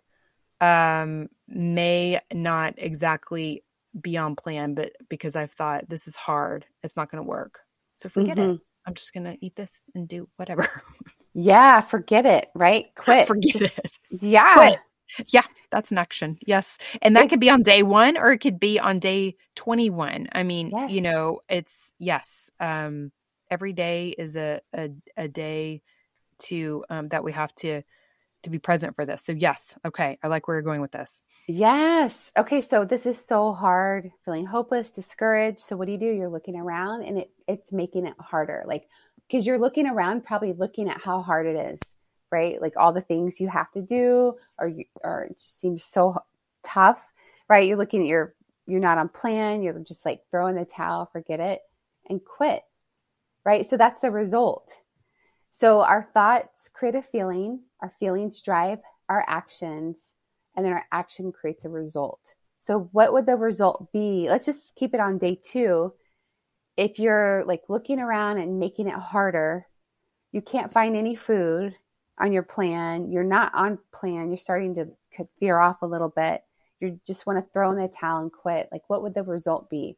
[0.61, 3.64] um may not exactly
[4.00, 7.61] be on plan, but because I've thought this is hard, it's not going to work.
[7.94, 8.42] So forget it.
[8.50, 8.61] Mhm.
[8.87, 10.68] I'm just going to eat this and do whatever.
[11.34, 12.87] Yeah, forget it, right?
[12.96, 13.26] Quit.
[13.28, 13.98] forget Just- it.
[14.22, 14.54] Yeah.
[14.54, 14.78] Quit.
[15.28, 16.37] Yeah, that's an action.
[16.44, 16.78] Yes.
[17.00, 20.28] And that It- could be on day 1 or it could be on day 21.
[20.32, 22.50] I mean, you know, it's yes.
[22.58, 23.12] Um
[23.50, 25.82] every day is a a, a day
[26.38, 27.82] to um that we have to
[28.44, 29.24] to be present for this.
[29.24, 30.18] So yes, okay.
[30.22, 31.22] I like where you're going with this.
[31.48, 32.30] Yes.
[32.37, 35.61] Okay, so this is so hard, feeling hopeless, discouraged.
[35.61, 36.06] So what do you do?
[36.06, 38.64] You're looking around and it it's making it harder.
[38.66, 38.88] Like
[39.26, 41.80] because you're looking around probably looking at how hard it is,
[42.30, 42.61] right?
[42.61, 46.16] Like all the things you have to do or you or it just seems so
[46.62, 47.12] tough,
[47.48, 47.66] right?
[47.66, 48.34] You're looking at your
[48.66, 51.61] you're not on plan, you're just like throwing the towel, forget it
[52.08, 52.62] and quit.
[53.44, 53.68] Right?
[53.68, 54.72] So that's the result.
[55.51, 60.12] So our thoughts create a feeling, our feelings drive our actions,
[60.55, 62.35] and then our action creates a result.
[62.59, 64.27] So, what would the result be?
[64.29, 65.94] Let's just keep it on day two.
[66.77, 69.66] If you're like looking around and making it harder,
[70.33, 71.74] you can't find any food
[72.18, 74.88] on your plan, you're not on plan, you're starting to
[75.38, 76.42] veer off a little bit,
[76.81, 78.68] you just want to throw in the towel and quit.
[78.72, 79.96] Like, what would the result be?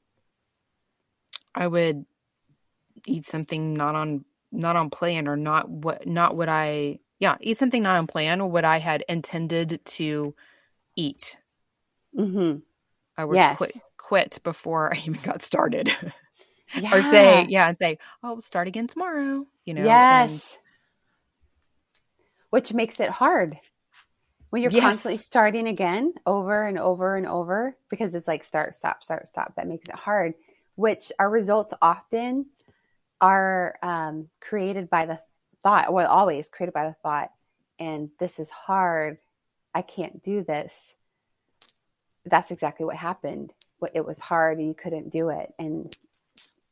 [1.55, 2.05] I would
[3.07, 7.59] eat something not on not on plan or not what not what I yeah, eat
[7.59, 10.35] something not on plan or what I had intended to
[10.97, 11.37] eat.
[12.19, 12.59] Mm-hmm.
[13.17, 13.57] I would Yes.
[13.59, 15.95] quit quit before I even got started.
[16.75, 16.95] Yeah.
[16.97, 19.47] or say, yeah, and say, Oh, we'll start again tomorrow.
[19.65, 19.85] You know?
[19.85, 20.31] yes.
[20.31, 20.59] and-
[22.51, 23.59] Which makes it hard
[24.51, 24.83] when you're Yes.
[24.83, 29.55] constantly starting again over and over and over because it's like start, stop, start, stop.
[29.55, 30.35] That makes it hard,
[30.75, 32.47] which our results often
[33.21, 35.19] are um, created by the
[35.63, 37.31] thought, well, always created by the thought,
[37.79, 39.19] and this is hard.
[39.75, 40.95] I can't do this.
[42.25, 43.53] That's exactly what happened.
[43.95, 45.95] It was hard and you couldn't do it and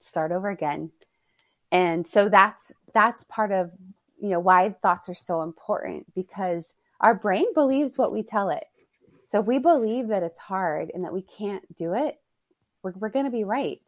[0.00, 0.90] start over again.
[1.72, 3.70] And so that's that's part of
[4.20, 8.64] you know why thoughts are so important because our brain believes what we tell it.
[9.26, 12.18] So if we believe that it's hard and that we can't do it,
[12.82, 13.82] we're, we're going to be right.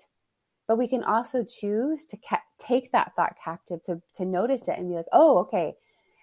[0.71, 4.79] But we can also choose to ca- take that thought captive to to notice it
[4.79, 5.75] and be like, oh, okay.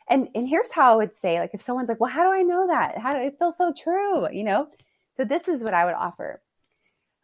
[0.08, 2.44] And and here's how I would say, like, if someone's like, well, how do I
[2.44, 2.98] know that?
[2.98, 4.32] How do it feel so true?
[4.32, 4.70] You know.
[5.18, 6.42] So this is what I would offer.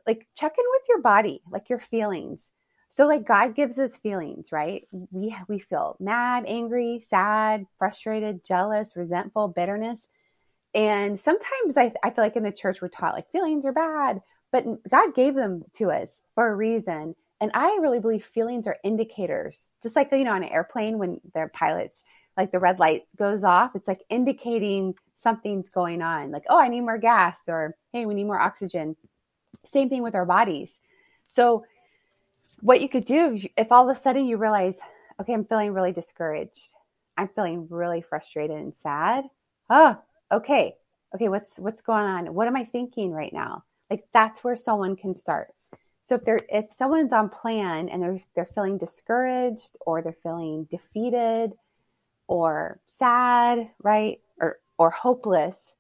[0.06, 2.52] Like, check in with your body, like your feelings.
[2.90, 4.86] So like God gives us feelings, right?
[4.92, 10.10] We we feel mad, angry, sad, frustrated, jealous, resentful, bitterness.
[10.74, 14.22] And sometimes I, I feel like in the church we're taught like feelings are bad,
[14.54, 17.16] but God gave them to us for a reason.
[17.42, 19.68] And I really believe feelings are indicators.
[19.82, 22.04] Just like you know on an airplane when the pilots
[22.38, 26.32] like the red light goes off, it's like indicating something's going on.
[26.32, 28.96] Like, oh, I need more gas or hey, we need more oxygen.
[29.66, 30.80] Same thing with our bodies.
[31.28, 31.66] So
[32.62, 34.80] what you could do if all of a sudden you realize,
[35.20, 36.74] okay, I'm feeling really discouraged.
[37.18, 39.26] I'm feeling really frustrated and sad.
[39.70, 40.00] Oh,
[40.32, 40.76] okay.
[41.16, 42.34] Okay, what's what's going on?
[42.34, 43.64] What am I thinking right now?
[43.94, 45.54] Like that's where someone can start.
[46.02, 50.64] So if they're if someone's on plan and they're they're feeling discouraged or they're feeling
[50.72, 51.54] defeated
[52.28, 54.20] or sad, right?
[54.42, 55.76] Or or hopeless,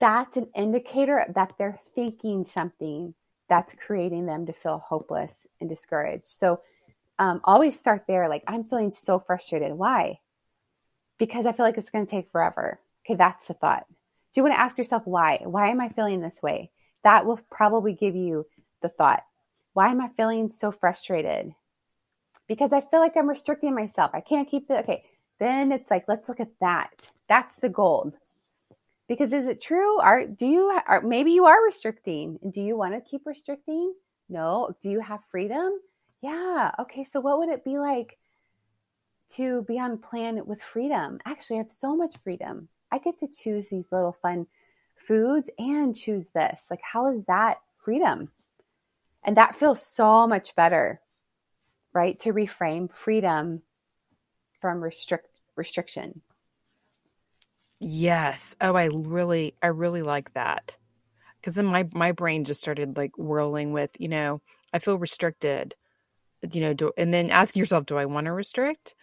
[0.00, 3.12] that's an indicator that they're thinking something
[3.50, 6.26] that's creating them to feel hopeless and discouraged.
[6.26, 6.62] So
[7.18, 8.30] um, always start there.
[8.30, 9.72] Like, I'm feeling so frustrated.
[9.72, 10.20] Why?
[11.18, 12.80] Because I feel like it's going to take forever.
[13.04, 13.84] Okay, that's the thought.
[14.30, 15.42] So you want to ask yourself, why?
[15.44, 16.70] Why am I feeling this way?
[17.02, 18.46] That will probably give you
[18.82, 19.24] the thought.
[19.72, 21.54] Why am I feeling so frustrated?
[22.48, 24.10] Because I feel like I'm restricting myself.
[24.12, 24.84] I can't keep it.
[24.84, 25.04] Okay,
[25.38, 26.90] then it's like, let's look at that.
[27.28, 28.16] That's the gold
[29.10, 32.94] because is it true are do you are maybe you are restricting do you want
[32.94, 33.92] to keep restricting
[34.28, 35.72] no do you have freedom
[36.22, 38.16] yeah okay so what would it be like
[39.28, 43.26] to be on plan with freedom actually i have so much freedom i get to
[43.26, 44.46] choose these little fun
[45.00, 48.30] foods and choose this like how is that freedom
[49.24, 51.00] and that feels so much better
[51.92, 53.62] right to reframe freedom
[54.60, 56.20] from restrict restriction
[57.80, 58.54] Yes.
[58.60, 60.76] Oh, I really, I really like that.
[61.40, 65.74] Because then my my brain just started like whirling with, you know, I feel restricted.
[66.52, 68.94] you know, do, and then ask yourself, do I want to restrict?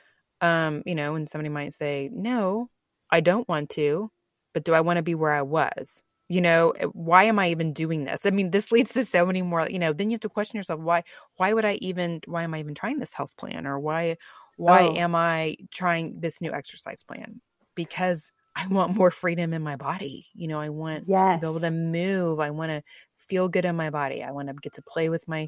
[0.42, 2.70] Um, you know, and somebody might say, no,
[3.12, 4.12] I don't want to,
[4.58, 6.02] but do I want to be where I was?
[6.30, 8.22] You know, eh, why am I even doing this?
[8.26, 10.58] I mean, this leads to so many more, you know, then you have to question
[10.58, 11.04] yourself, why,
[11.36, 14.17] why would I even, why am I even trying this health plan or why,
[14.56, 14.96] why oh.
[14.96, 17.39] am I trying this new exercise plan?
[17.76, 20.26] Because I want more freedom in my body.
[20.34, 21.36] You know, I want yes.
[21.36, 22.39] to be able to move.
[22.39, 22.82] I want to
[23.15, 24.24] feel good in my body.
[24.24, 25.48] I want to get to play with my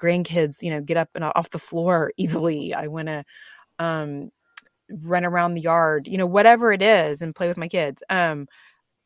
[0.00, 2.72] grandkids, you know, get up and off the floor easily.
[2.72, 3.24] I want to
[3.80, 4.30] um
[4.90, 8.02] run around the yard, you know, whatever it is and play with my kids.
[8.10, 8.46] Um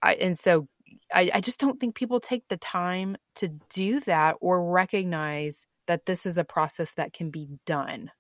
[0.03, 0.69] I and so
[1.13, 6.07] I, I just don't think people take the time to do that or recognize that
[6.07, 8.11] this is a process that can be done.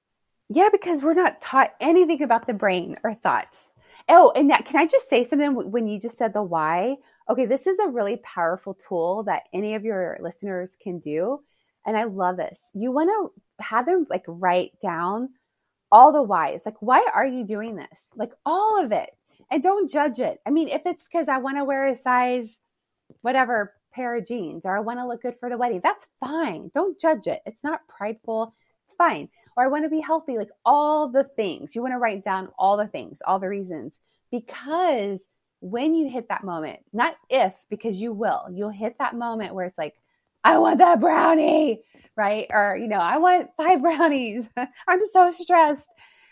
[0.48, 3.72] Yeah, because we're not taught anything about the brain or thoughts.
[4.08, 6.96] Oh, and that, can I just say something when you just said the why?
[7.28, 11.40] Okay, this is a really powerful tool that any of your listeners can do.
[11.86, 12.70] And I love this.
[12.74, 15.28] You want to have them like write down
[15.90, 16.64] all the whys.
[16.66, 18.10] Like, why are you doing this?
[18.14, 19.10] Like, all of it.
[19.50, 20.38] And don't judge it.
[20.46, 22.58] I mean, if it's because I want to wear a size,
[23.22, 26.70] whatever pair of jeans, or I want to look good for the wedding, that's fine.
[26.74, 27.40] Don't judge it.
[27.46, 28.54] It's not prideful.
[28.84, 29.28] It's fine.
[29.56, 31.74] Or I want to be healthy, like all the things.
[31.74, 33.98] You want to write down all the things, all the reasons.
[34.30, 35.26] Because
[35.60, 39.66] when you hit that moment, not if, because you will, you'll hit that moment where
[39.66, 39.94] it's like,
[40.48, 41.82] I want that brownie,
[42.16, 42.46] right?
[42.50, 44.48] Or, you know, I want five brownies.
[44.56, 45.86] I'm so stressed,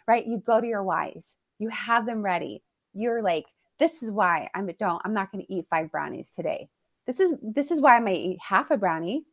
[0.09, 0.27] right?
[0.27, 2.63] You go to your whys, you have them ready.
[2.95, 3.45] You're like,
[3.79, 6.71] this is why I'm don't, I'm not going to eat five brownies today.
[7.07, 9.27] This is, this is why I might eat half a brownie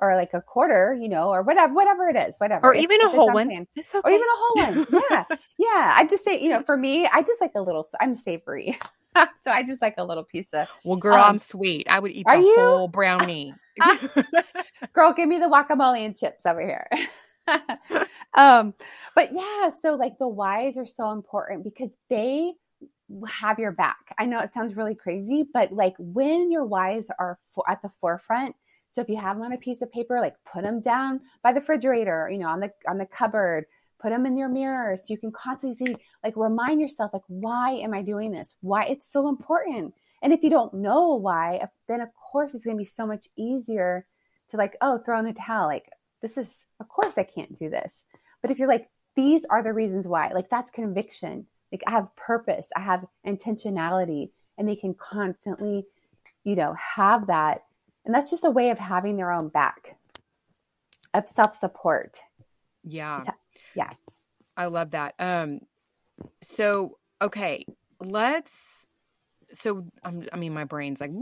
[0.00, 2.66] or like a quarter, you know, or whatever, whatever it is, whatever.
[2.66, 3.46] Or if, even a whole one.
[3.46, 3.64] Okay.
[4.02, 4.86] Or even a whole one.
[5.10, 5.24] Yeah.
[5.56, 5.92] yeah.
[5.94, 8.76] I just say, you know, for me, I just like a little, I'm savory.
[9.16, 10.66] so I just like a little piece of.
[10.84, 11.86] Well, girl, um, I'm sweet.
[11.88, 12.56] I would eat the you?
[12.58, 13.54] whole brownie.
[14.92, 16.88] girl, give me the guacamole and chips over here.
[18.34, 18.74] um,
[19.14, 22.52] but yeah, so like the whys are so important because they
[23.28, 24.14] have your back.
[24.18, 27.90] I know it sounds really crazy, but like when your whys are for, at the
[28.00, 28.54] forefront,
[28.88, 31.52] so if you have them on a piece of paper, like put them down by
[31.52, 33.66] the refrigerator, you know, on the on the cupboard,
[34.00, 37.72] put them in your mirror so you can constantly see, like remind yourself, like, why
[37.72, 38.54] am I doing this?
[38.60, 39.94] Why it's so important.
[40.26, 43.28] And if you don't know why, then of course it's going to be so much
[43.36, 44.04] easier
[44.50, 45.68] to like, oh, throw in the towel.
[45.68, 45.88] Like,
[46.20, 48.02] this is, of course I can't do this.
[48.42, 51.46] But if you're like, these are the reasons why, like, that's conviction.
[51.70, 55.86] Like, I have purpose, I have intentionality, and they can constantly,
[56.42, 57.62] you know, have that.
[58.04, 59.96] And that's just a way of having their own back,
[61.14, 62.18] of self support.
[62.82, 63.22] Yeah.
[63.76, 63.90] Yeah.
[64.56, 65.14] I love that.
[65.20, 65.60] Um,
[66.42, 67.64] so, okay,
[68.00, 68.52] let's
[69.52, 71.12] so I'm, i mean my brain's like,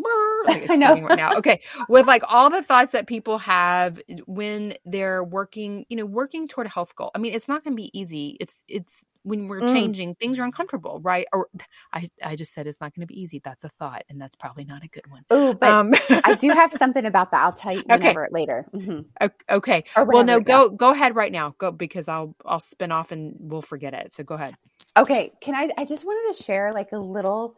[0.44, 1.36] like I know right now.
[1.36, 6.48] Okay, with like all the thoughts that people have when they're working, you know, working
[6.48, 7.10] toward a health goal.
[7.14, 8.36] I mean, it's not going to be easy.
[8.40, 9.72] It's it's when we're mm.
[9.72, 11.26] changing, things are uncomfortable, right?
[11.32, 11.48] Or
[11.92, 13.40] I I just said it's not going to be easy.
[13.44, 15.24] That's a thought, and that's probably not a good one.
[15.30, 17.42] Oh, but um, I do have something about that.
[17.42, 18.32] I'll tell you whenever okay.
[18.32, 18.66] later.
[18.74, 19.26] Mm-hmm.
[19.50, 19.84] Okay.
[19.96, 21.54] Well, no, go go ahead right now.
[21.58, 24.12] Go because I'll I'll spin off and we'll forget it.
[24.12, 24.54] So go ahead.
[24.96, 25.32] Okay.
[25.40, 25.70] Can I?
[25.76, 27.56] I just wanted to share like a little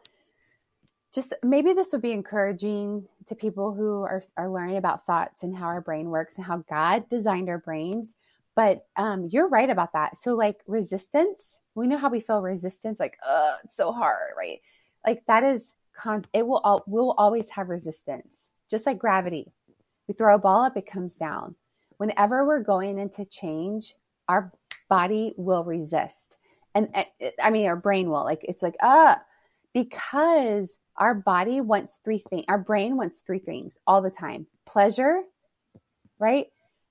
[1.17, 5.55] just maybe this would be encouraging to people who are, are learning about thoughts and
[5.55, 8.15] how our brain works and how God designed our brains.
[8.55, 10.19] But um, you're right about that.
[10.19, 14.59] So, like resistance, we know how we feel resistance, like, oh, it's so hard, right?
[15.07, 19.51] Like that is, con- it will, all, will always have resistance, just like gravity.
[20.07, 21.55] We throw a ball up, it comes down.
[21.97, 23.95] Whenever we're going into change,
[24.29, 24.53] our
[24.87, 26.37] body will resist.
[26.75, 26.93] And
[27.43, 29.19] I mean, our brain will, like, it's like, ah,
[29.73, 35.23] because our body wants three things, our brain wants three things all the time pleasure,
[36.19, 36.47] right?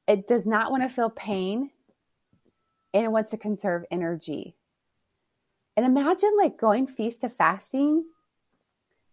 [0.09, 1.71] It does not want to feel pain
[2.95, 4.57] and it wants to conserve energy.
[5.77, 8.05] And imagine like going feast to fasting.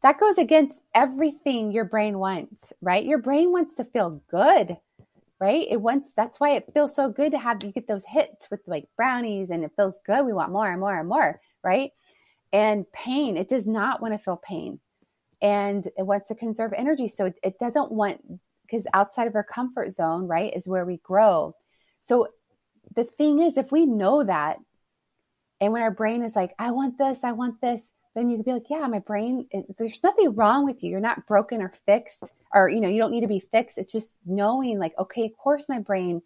[0.01, 3.03] That goes against everything your brain wants, right?
[3.03, 4.77] Your brain wants to feel good,
[5.39, 5.67] right?
[5.69, 8.61] It wants, that's why it feels so good to have, you get those hits with
[8.67, 10.25] like brownies and it feels good.
[10.25, 11.91] We want more and more and more, right?
[12.51, 14.79] And pain, it does not want to feel pain
[15.43, 17.07] and it wants to conserve energy.
[17.07, 18.19] So it, it doesn't want,
[18.65, 21.55] because outside of our comfort zone, right, is where we grow.
[22.01, 22.29] So
[22.95, 24.57] the thing is, if we know that,
[25.61, 28.45] and when our brain is like, I want this, I want this, then you could
[28.45, 30.91] be like, yeah, my brain, there's nothing wrong with you.
[30.91, 32.23] You're not broken or fixed,
[32.53, 33.77] or, you know, you don't need to be fixed.
[33.77, 36.21] It's just knowing, like, okay, of course, my brain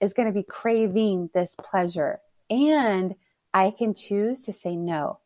[0.00, 2.20] is going to be craving this pleasure.
[2.48, 3.14] And
[3.52, 5.18] I can choose to say no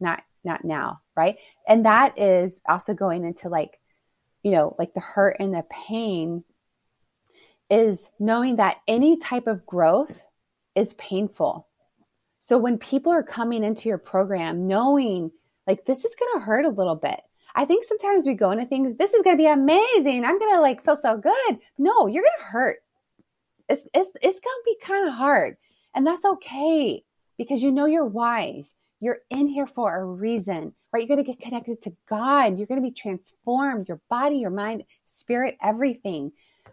[0.00, 3.80] not not now right and that is also going into like
[4.42, 6.44] you know like the hurt and the pain
[7.70, 10.26] is knowing that any type of growth
[10.74, 11.66] is painful.
[12.40, 15.30] So when people are coming into your program knowing
[15.66, 17.20] like this is going to hurt a little bit.
[17.54, 20.24] I think sometimes we go into things, this is going to be amazing.
[20.24, 21.58] I'm going to like feel so good.
[21.78, 22.78] No, you're going to hurt.
[23.68, 25.56] It's, it's, it's going to be kind of hard.
[25.94, 27.02] And that's okay
[27.38, 28.74] because you know you're wise.
[29.00, 31.00] You're in here for a reason, right?
[31.00, 32.58] You're going to get connected to God.
[32.58, 36.32] You're going to be transformed, your body, your mind, spirit, everything,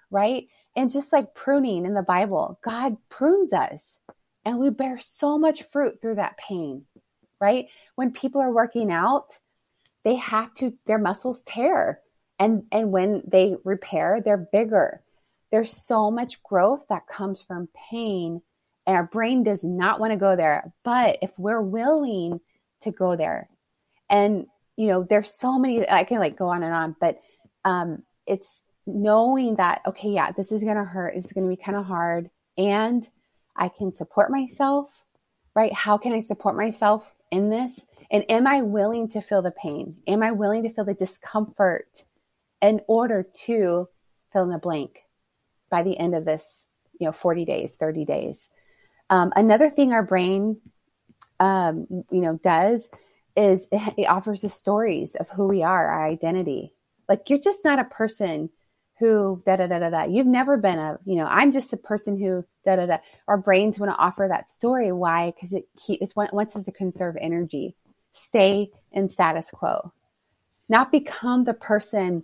[0.09, 0.47] right?
[0.75, 3.99] And just like pruning in the Bible, God prunes us
[4.45, 6.85] and we bear so much fruit through that pain,
[7.39, 7.67] right?
[7.95, 9.37] When people are working out,
[10.03, 11.99] they have to, their muscles tear.
[12.39, 15.03] And, and when they repair, they're bigger.
[15.51, 18.41] There's so much growth that comes from pain,
[18.85, 20.73] and our brain does not want to go there.
[20.83, 22.39] But if we're willing
[22.81, 23.49] to go there,
[24.09, 27.19] and you know, there's so many, I can like go on and on, but
[27.65, 31.15] um, it's knowing that, okay, yeah, this is to hurt.
[31.15, 32.29] It's to be kind of hard.
[32.57, 33.07] And
[33.55, 35.03] I can support myself,
[35.55, 35.73] right?
[35.73, 37.79] How can I support myself in this?
[38.09, 39.97] And am I willing to feel the pain?
[40.07, 42.05] Am I willing to feel the discomfort
[42.61, 43.87] in order to
[44.31, 45.03] fill in the blank
[45.69, 46.67] by the end of this,
[46.99, 48.49] you know, 40 days, 30 days?
[49.11, 50.59] Um, another thing our brain,
[51.39, 52.89] um, you know, does
[53.35, 56.73] is it, offers us stories of who we are, our identity.
[57.07, 58.49] Like you're just not a person
[58.99, 60.03] who da da da da da.
[60.03, 62.97] You've never been a, you know, I'm just a person who da da da.
[63.27, 64.91] Our brains want to offer that story.
[64.93, 65.31] Why?
[65.31, 67.75] Because it keeps, it wants us to conserve energy,
[68.13, 69.91] stay in status quo,
[70.69, 72.23] not become the person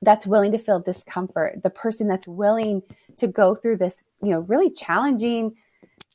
[0.00, 2.82] that's willing to feel discomfort, the person that's willing
[3.16, 5.56] to go through this, you know, really challenging,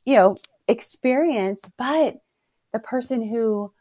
[0.04, 0.36] you know,
[0.68, 2.18] experience, but
[2.72, 3.72] the person who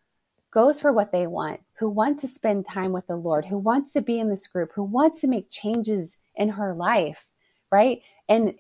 [0.52, 3.94] goes for what they want, who wants to spend time with the Lord, who wants
[3.94, 7.28] to be in this group, who wants to make changes in her life,
[7.72, 8.02] right?
[8.28, 8.56] And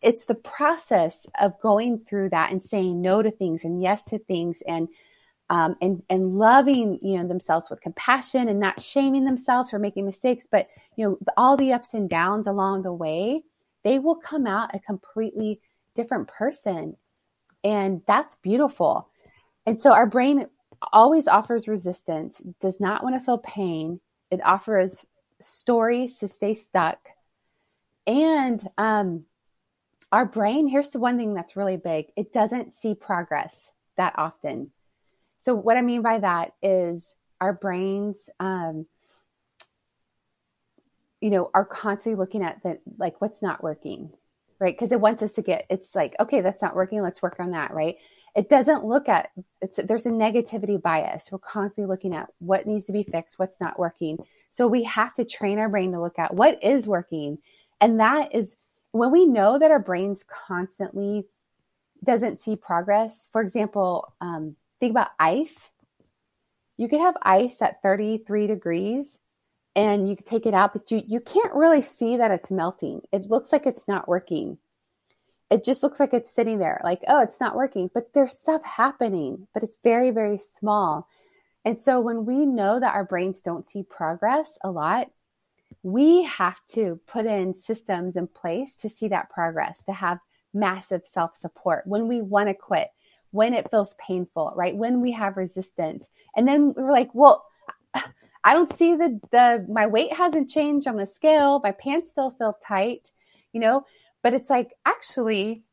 [0.00, 4.18] it's the process of going through that and saying no to things and yes to
[4.18, 4.88] things and
[5.50, 10.06] um, and and loving you know themselves with compassion and not shaming themselves for making
[10.06, 13.42] mistakes but you know all the ups and downs along the way
[13.82, 15.60] they will come out a completely
[15.94, 16.96] different person
[17.64, 19.08] and that's beautiful
[19.66, 20.46] and so our brain
[20.92, 24.00] always offers resistance, does not want to feel pain.
[24.30, 25.06] It offers
[25.40, 26.98] stories to stay stuck.
[28.06, 29.24] And um,
[30.10, 34.72] our brain, here's the one thing that's really big it doesn't see progress that often.
[35.38, 38.86] So, what I mean by that is our brains, um,
[41.20, 44.10] you know, are constantly looking at the like what's not working,
[44.62, 44.74] right?
[44.74, 47.02] Because it wants us to get, it's like, okay, that's not working.
[47.02, 47.96] Let's work on that, right?
[48.34, 52.86] it doesn't look at it's there's a negativity bias we're constantly looking at what needs
[52.86, 54.18] to be fixed what's not working
[54.50, 57.38] so we have to train our brain to look at what is working
[57.80, 58.56] and that is
[58.92, 61.24] when we know that our brains constantly
[62.04, 65.70] doesn't see progress for example um, think about ice
[66.76, 69.18] you could have ice at 33 degrees
[69.74, 73.02] and you take it out but you, you can't really see that it's melting.
[73.12, 74.58] It looks like it's not working.
[75.50, 78.62] It just looks like it's sitting there like oh it's not working but there's stuff
[78.64, 81.08] happening but it's very very small.
[81.64, 85.10] And so when we know that our brains don't see progress a lot
[85.82, 90.18] we have to put in systems in place to see that progress to have
[90.54, 92.90] massive self support when we want to quit
[93.30, 94.76] when it feels painful right?
[94.76, 96.10] When we have resistance.
[96.36, 97.46] And then we're like well
[98.44, 102.30] i don't see the the my weight hasn't changed on the scale my pants still
[102.30, 103.12] feel tight
[103.52, 103.84] you know
[104.22, 105.64] but it's like, actually,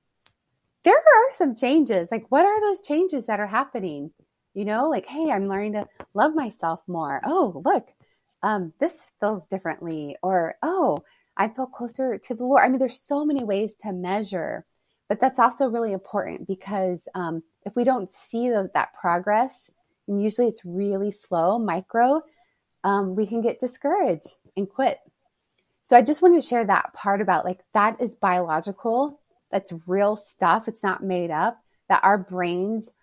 [0.83, 2.09] there are some changes.
[2.11, 4.11] Like, what are those changes that are happening?
[4.55, 7.21] You know, like, hey, I'm learning to love myself more.
[7.23, 7.87] Oh, look,
[8.41, 10.17] um, this feels differently.
[10.23, 10.99] Or, oh,
[11.37, 12.63] I feel closer to the Lord.
[12.63, 14.65] I mean, there's so many ways to measure,
[15.07, 19.69] but that's also really important because um, if we don't see the, that progress,
[20.07, 22.21] and usually it's really slow, micro,
[22.83, 24.99] um, we can get discouraged and quit.
[25.83, 29.19] So I just wanted to share that part about like that is biological.
[29.51, 30.67] That's real stuff.
[30.67, 31.59] It's not made up.
[31.87, 32.93] That our brains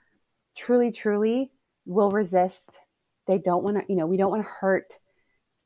[0.57, 1.51] truly, truly
[1.85, 2.79] will resist.
[3.27, 4.99] They don't want to, you know, we don't want to hurt.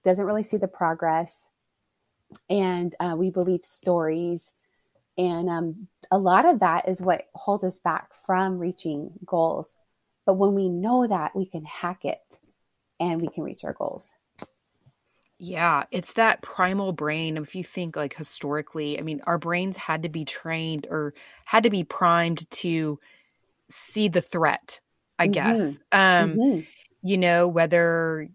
[0.04, 1.48] Doesn't really see the progress.
[2.48, 4.52] And uh, we believe stories.
[5.18, 9.76] And um, a lot of that is what holds us back from reaching goals.
[10.24, 12.20] But when we know that, we can hack it
[13.01, 14.07] and we can reach our goals.
[15.38, 17.38] Yeah, it's that primal brain.
[17.38, 21.14] If you think like historically, I mean, our brains had to be trained or
[21.46, 23.01] had to be primed to
[23.70, 24.80] see the threat,
[25.18, 25.32] I mm-hmm.
[25.32, 25.80] guess.
[25.90, 26.61] Um, mm-hmm.
[27.03, 28.28] you know, whether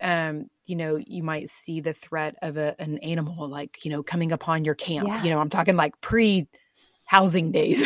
[0.00, 4.02] um, you know, you might see the threat of a, an animal like, you know,
[4.02, 5.06] coming upon your camp.
[5.06, 5.22] Yeah.
[5.22, 6.48] You know, I'm talking like pre
[7.06, 7.82] housing days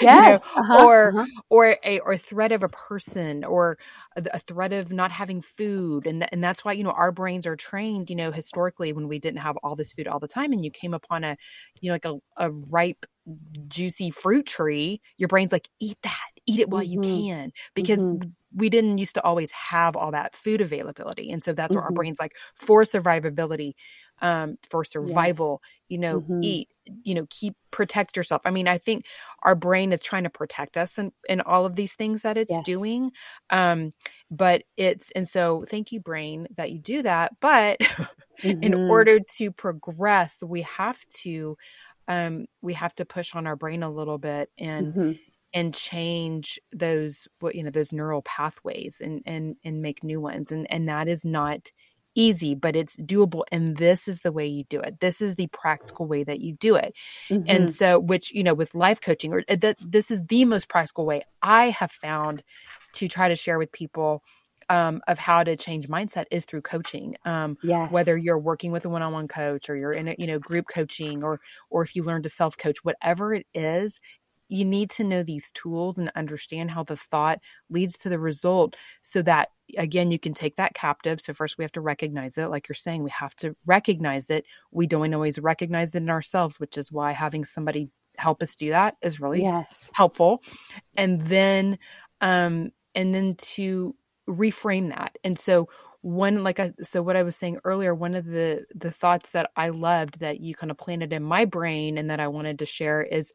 [0.00, 0.40] you know?
[0.56, 1.26] uh-huh, or uh-huh.
[1.50, 3.78] or a or threat of a person or
[4.16, 7.46] a, threat of not having food and th- and that's why you know our brains
[7.46, 10.52] are trained you know historically when we didn't have all this food all the time
[10.52, 11.36] and you came upon a
[11.80, 13.04] you know like a, a ripe
[13.68, 17.02] juicy fruit tree your brain's like eat that eat it while mm-hmm.
[17.02, 18.28] you can because mm-hmm.
[18.54, 21.76] we didn't used to always have all that food availability and so that's mm-hmm.
[21.76, 21.96] where our mm-hmm.
[21.96, 23.74] brains like for survivability
[24.22, 25.70] um, for survival yes.
[25.88, 26.40] you know mm-hmm.
[26.42, 26.68] eat
[27.04, 29.04] you know keep protect yourself i mean i think
[29.42, 32.50] our brain is trying to protect us in, in all of these things that it's
[32.50, 32.64] yes.
[32.64, 33.10] doing
[33.50, 33.92] um
[34.30, 37.78] but it's and so thank you brain that you do that but
[38.40, 38.62] mm-hmm.
[38.62, 41.56] in order to progress we have to
[42.08, 45.12] um we have to push on our brain a little bit and mm-hmm.
[45.52, 50.52] and change those what you know those neural pathways and and and make new ones
[50.52, 51.70] and and that is not
[52.14, 53.44] easy, but it's doable.
[53.50, 55.00] And this is the way you do it.
[55.00, 56.94] This is the practical way that you do it.
[57.28, 57.44] Mm-hmm.
[57.48, 60.68] And so, which, you know, with life coaching, or uh, that this is the most
[60.68, 62.42] practical way I have found
[62.94, 64.22] to try to share with people
[64.68, 67.16] um, of how to change mindset is through coaching.
[67.24, 67.90] Um, yes.
[67.90, 71.22] Whether you're working with a one-on-one coach or you're in a you know group coaching
[71.22, 71.40] or
[71.70, 74.00] or if you learn to self-coach, whatever it is,
[74.52, 77.40] you need to know these tools and understand how the thought
[77.70, 81.20] leads to the result so that again you can take that captive.
[81.20, 82.48] So first we have to recognize it.
[82.48, 84.44] Like you're saying we have to recognize it.
[84.70, 88.70] We don't always recognize it in ourselves which is why having somebody help us do
[88.70, 89.90] that is really yes.
[89.94, 90.42] helpful.
[90.96, 91.78] And then
[92.20, 93.94] um and then to
[94.28, 95.16] reframe that.
[95.24, 95.68] And so
[96.02, 99.50] one like I so what I was saying earlier, one of the the thoughts that
[99.56, 102.66] I loved that you kind of planted in my brain and that I wanted to
[102.66, 103.32] share is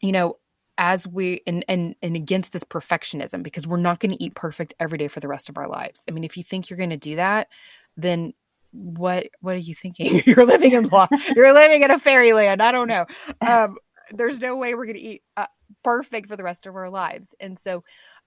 [0.00, 0.38] you know,
[0.78, 4.74] as we and and and against this perfectionism because we're not going to eat perfect
[4.78, 6.04] every day for the rest of our lives.
[6.08, 7.48] I mean, if you think you're going to do that,
[7.96, 8.32] then
[8.70, 10.22] what what are you thinking?
[10.26, 11.08] you're living in law.
[11.34, 12.62] you're living in a fairyland.
[12.62, 13.06] I don't know.
[13.40, 13.76] Um,
[14.10, 15.46] there's no way we're going to eat uh,
[15.82, 17.34] perfect for the rest of our lives.
[17.40, 17.84] And so,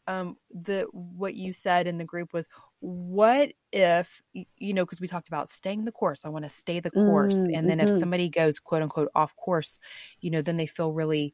[0.08, 2.48] um, the what you said in the group was,
[2.80, 4.84] what if you know?
[4.84, 6.26] Because we talked about staying the course.
[6.26, 7.88] I want to stay the course, mm, and then mm-hmm.
[7.88, 9.80] if somebody goes quote unquote off course,
[10.20, 11.34] you know, then they feel really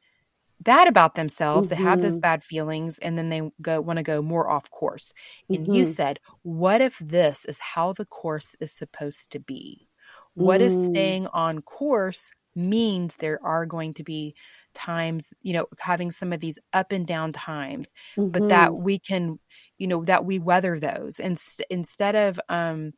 [0.62, 1.84] bad about themselves, mm-hmm.
[1.84, 2.22] they have those mm-hmm.
[2.22, 5.14] bad feelings, and then they go want to go more off course.
[5.50, 5.74] And mm-hmm.
[5.74, 9.88] you said, what if this is how the course is supposed to be?
[10.34, 10.68] What mm.
[10.68, 14.36] if staying on course means there are going to be
[14.74, 18.30] times, you know, having some of these up and down times, mm-hmm.
[18.30, 18.84] but that mm-hmm.
[18.84, 19.40] we can,
[19.78, 22.94] you know, that we weather those and st- instead of um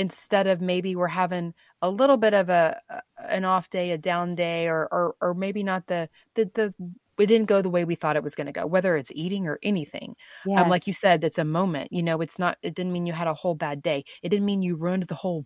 [0.00, 2.80] instead of maybe we're having a little bit of a
[3.18, 6.74] an off day, a down day, or or, or maybe not the the the
[7.18, 9.46] it didn't go the way we thought it was going to go, whether it's eating
[9.46, 10.16] or anything.
[10.46, 10.62] Yes.
[10.62, 11.92] Um, like you said, it's a moment.
[11.92, 12.56] You know, it's not.
[12.62, 14.04] It didn't mean you had a whole bad day.
[14.22, 15.44] It didn't mean you ruined the whole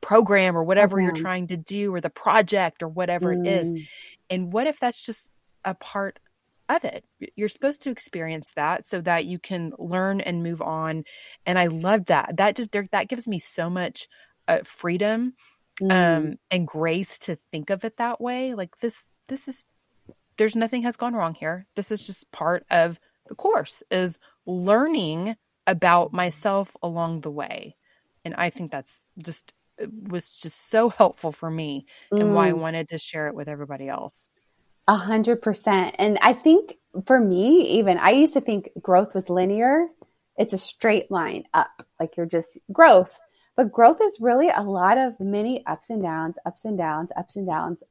[0.00, 1.06] program or whatever program.
[1.06, 3.44] you're trying to do or the project or whatever mm.
[3.44, 3.72] it is.
[3.72, 3.88] Mm.
[4.30, 5.32] And what if that's just
[5.64, 6.20] a part
[6.70, 7.04] of it.
[7.36, 11.04] You're supposed to experience that so that you can learn and move on.
[11.46, 12.36] And I love that.
[12.36, 14.08] That just that gives me so much
[14.48, 15.34] uh, freedom
[15.80, 15.92] mm.
[15.92, 18.54] um, and grace to think of it that way.
[18.54, 19.66] Like this, this is
[20.38, 21.66] there's nothing has gone wrong here.
[21.76, 27.76] This is just part of the course is learning about myself along the way.
[28.24, 29.52] And I think that's just
[30.08, 32.20] was just so helpful for me mm.
[32.20, 32.58] and why I mm.
[32.58, 34.28] wanted to share it with everybody else.
[34.88, 35.94] A hundred percent.
[35.98, 39.88] And I think for me, even I used to think growth was linear.
[40.36, 43.18] It's a straight line up, like you're just growth.
[43.56, 47.36] But growth is really a lot of many ups and downs, ups and downs, ups
[47.36, 47.82] and downs,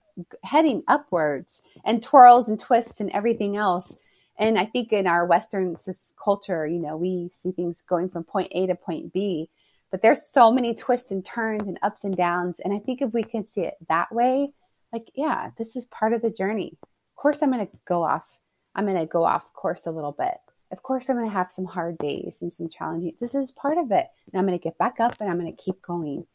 [0.44, 3.96] heading upwards and twirls and twists and everything else.
[4.38, 5.76] And I think in our Western
[6.22, 9.50] culture, you know, we see things going from point A to point B,
[9.92, 12.60] but there's so many twists and turns and ups and downs.
[12.62, 14.54] And I think if we can see it that way,
[14.92, 16.78] like, yeah, this is part of the journey.
[16.82, 18.40] Of course, I'm going to go off.
[18.76, 20.38] I'm going to go off course a little bit.
[20.72, 23.14] Of course, I'm going to have some hard days and some challenging.
[23.20, 24.08] This is part of it.
[24.32, 26.26] And I'm going to get back up and I'm going to keep going.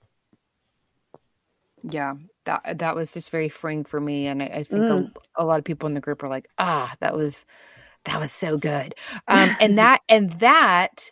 [1.88, 5.12] Yeah, that that was just very freeing for me, and I, I think mm.
[5.36, 7.44] a, a, lot of people in the group are like, "Ah, that was
[8.06, 8.94] that was so good,"
[9.28, 11.10] um, and that and that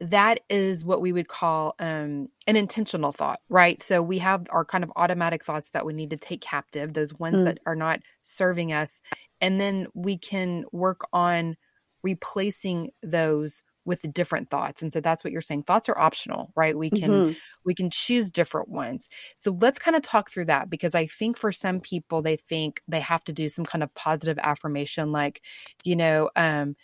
[0.00, 3.80] that is what we would call um, an intentional thought, right?
[3.80, 7.14] So we have our kind of automatic thoughts that we need to take captive, those
[7.14, 7.44] ones mm.
[7.44, 9.00] that are not serving us.
[9.40, 11.56] And then we can work on
[12.02, 16.76] replacing those with different thoughts and so that's what you're saying thoughts are optional right
[16.76, 17.32] we can mm-hmm.
[17.64, 21.36] we can choose different ones so let's kind of talk through that because i think
[21.36, 25.42] for some people they think they have to do some kind of positive affirmation like
[25.84, 26.74] you know um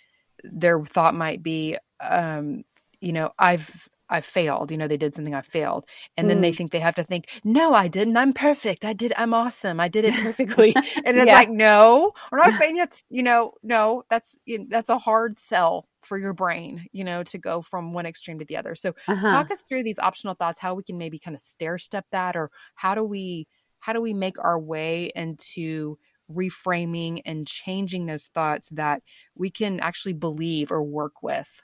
[0.44, 2.62] their thought might be um
[3.00, 4.72] you know i've I failed.
[4.72, 5.86] You know, they did something I failed.
[6.16, 6.56] And then they mm.
[6.56, 8.16] think they have to think, no, I didn't.
[8.16, 8.84] I'm perfect.
[8.84, 9.12] I did.
[9.16, 9.78] I'm awesome.
[9.78, 10.74] I did it perfectly.
[10.74, 11.34] and it's yeah.
[11.34, 14.36] like, no, we're not saying it's, you know, no, that's,
[14.68, 18.44] that's a hard sell for your brain, you know, to go from one extreme to
[18.44, 18.74] the other.
[18.74, 19.30] So uh-huh.
[19.30, 22.36] talk us through these optional thoughts, how we can maybe kind of stair step that,
[22.36, 23.46] or how do we,
[23.78, 25.98] how do we make our way into
[26.32, 29.02] reframing and changing those thoughts that
[29.36, 31.62] we can actually believe or work with?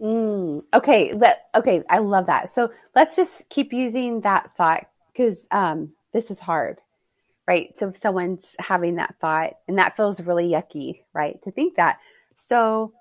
[0.00, 2.50] Mm, okay, let okay, I love that.
[2.50, 6.78] So let's just keep using that thought because um, this is hard,
[7.46, 7.76] right?
[7.76, 11.40] So if someone's having that thought and that feels really yucky, right?
[11.42, 11.98] To think that.
[12.34, 12.94] So,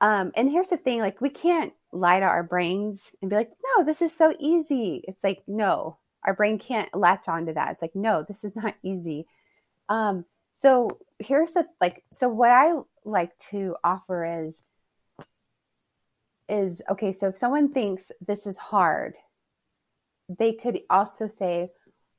[0.00, 3.52] um, and here's the thing: like we can't lie to our brains and be like,
[3.76, 7.70] "No, this is so easy." It's like, no, our brain can't latch onto that.
[7.70, 9.26] It's like, no, this is not easy.
[9.88, 12.02] Um, so here's the like.
[12.12, 12.72] So what I
[13.04, 14.60] like to offer is
[16.48, 19.14] is okay, so if someone thinks this is hard,
[20.28, 21.70] they could also say,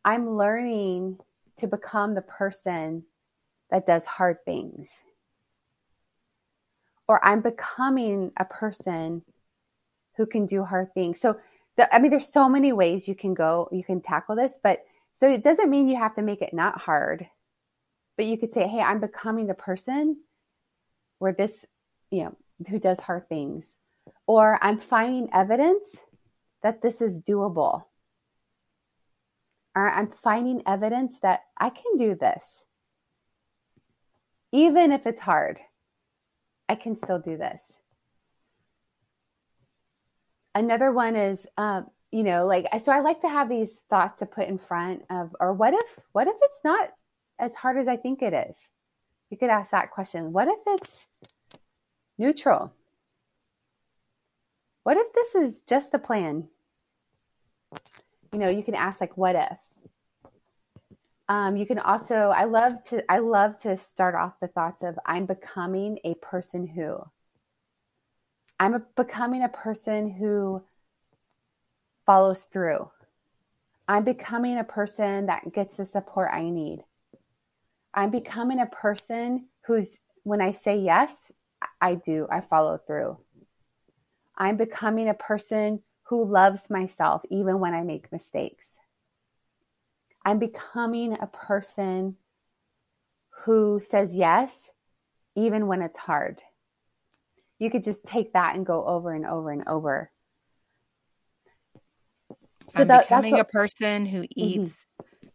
[0.05, 1.19] I'm learning
[1.57, 3.03] to become the person
[3.69, 4.89] that does hard things.
[7.07, 9.23] Or I'm becoming a person
[10.15, 11.19] who can do hard things.
[11.19, 11.37] So,
[11.75, 14.83] the, I mean, there's so many ways you can go, you can tackle this, but
[15.13, 17.27] so it doesn't mean you have to make it not hard,
[18.15, 20.17] but you could say, Hey, I'm becoming the person
[21.19, 21.65] where this,
[22.11, 22.37] you know,
[22.69, 23.75] who does hard things
[24.27, 25.97] or I'm finding evidence
[26.61, 27.83] that this is doable.
[29.75, 32.65] Or I'm finding evidence that I can do this.
[34.51, 35.59] Even if it's hard,
[36.69, 37.79] I can still do this.
[40.55, 44.27] Another one is, um, you know, like, so I like to have these thoughts to
[44.27, 46.91] put in front of, or what if, what if it's not
[47.39, 48.69] as hard as I think it is?
[49.31, 50.31] You could ask that question.
[50.31, 51.07] What if it's
[52.19, 52.71] neutral?
[54.83, 56.47] What if this is just the plan?
[58.31, 59.57] You know, you can ask like, what if?
[61.29, 64.99] Um, you can also, I love to, I love to start off the thoughts of
[65.05, 66.97] I'm becoming a person who.
[68.59, 70.61] I'm a, becoming a person who
[72.05, 72.89] follows through.
[73.87, 76.83] I'm becoming a person that gets the support I need.
[77.93, 79.89] I'm becoming a person who's,
[80.23, 81.13] when I say yes,
[81.81, 83.17] I do, I follow through.
[84.43, 88.67] I'm becoming a person who loves myself even when I make mistakes.
[90.25, 92.17] I'm becoming a person
[93.45, 94.71] who says yes
[95.37, 96.41] even when it's hard.
[97.57, 100.11] You could just take that and go over and over and over.
[102.75, 104.27] So I'm that, becoming what, a person who mm-hmm.
[104.35, 105.29] eats mm-hmm.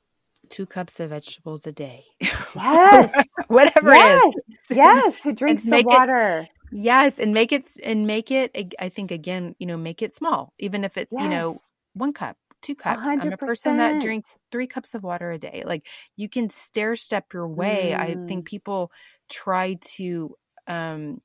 [0.50, 2.04] two cups of vegetables a day.
[2.54, 3.12] Yes.
[3.48, 4.24] Whatever yes.
[4.24, 4.76] it is.
[4.76, 5.22] Yes.
[5.22, 6.40] Who drinks the water.
[6.40, 8.74] It, Yes, and make it and make it.
[8.78, 11.22] I think again, you know, make it small, even if it's yes.
[11.22, 11.58] you know
[11.94, 13.06] one cup, two cups.
[13.06, 15.62] i am a person that drinks three cups of water a day.
[15.66, 17.92] Like you can stair step your way.
[17.94, 18.00] Mm.
[18.00, 18.46] I think mm.
[18.46, 18.92] people
[19.30, 20.34] try to
[20.66, 21.20] um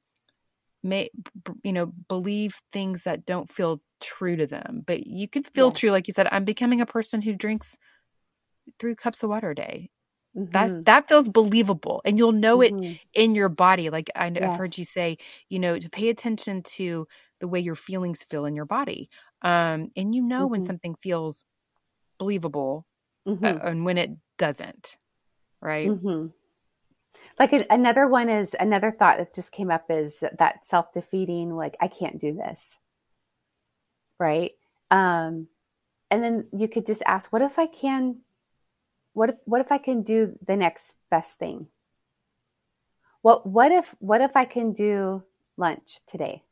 [0.83, 1.09] may
[1.63, 5.91] you know believe things that don't feel true to them, but you can feel true.
[5.91, 7.77] Like you said, I'm becoming a person who drinks
[8.79, 9.89] three cups of water a day
[10.35, 10.51] Mm-hmm.
[10.51, 12.83] That that feels believable, and you'll know mm-hmm.
[12.83, 13.89] it in your body.
[13.91, 14.43] Like I, yes.
[14.43, 15.17] I've heard you say,
[15.49, 17.07] you know, to pay attention to
[17.39, 19.09] the way your feelings feel in your body,
[19.43, 20.51] um, and you know mm-hmm.
[20.51, 21.45] when something feels
[22.17, 22.85] believable
[23.27, 23.67] uh, mm-hmm.
[23.67, 24.97] and when it doesn't,
[25.61, 25.89] right?
[25.89, 26.27] Mm-hmm.
[27.39, 31.55] Like a, another one is another thought that just came up is that self defeating.
[31.55, 32.59] Like I can't do this,
[34.19, 34.51] right?
[34.89, 35.47] Um,
[36.09, 38.17] and then you could just ask, what if I can
[39.13, 41.67] what if what if I can do the next best thing?
[43.21, 45.23] What what if what if I can do
[45.57, 46.43] lunch today?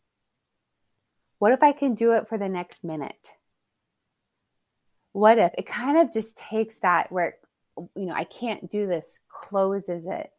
[1.40, 3.32] What if I can do it for the next minute?
[5.12, 7.36] What if it kind of just takes that where
[7.96, 10.32] you know I can't do this closes it.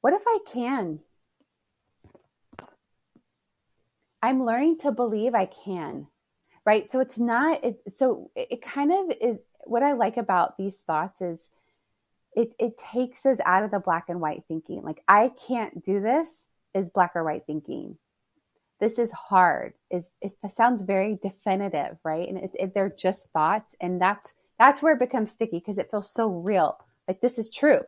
[0.00, 1.00] What if I can?
[4.22, 6.08] I'm learning to believe I can.
[6.64, 6.90] Right?
[6.90, 11.20] So it's not it so it kind of is what I like about these thoughts
[11.20, 11.48] is
[12.38, 14.82] it, it takes us out of the black and white thinking.
[14.82, 17.98] Like, I can't do this is black or white thinking.
[18.78, 19.74] This is hard.
[19.90, 22.28] Is it sounds very definitive, right?
[22.28, 25.90] And it, it, they're just thoughts, and that's that's where it becomes sticky because it
[25.90, 26.78] feels so real.
[27.08, 27.80] Like this is true,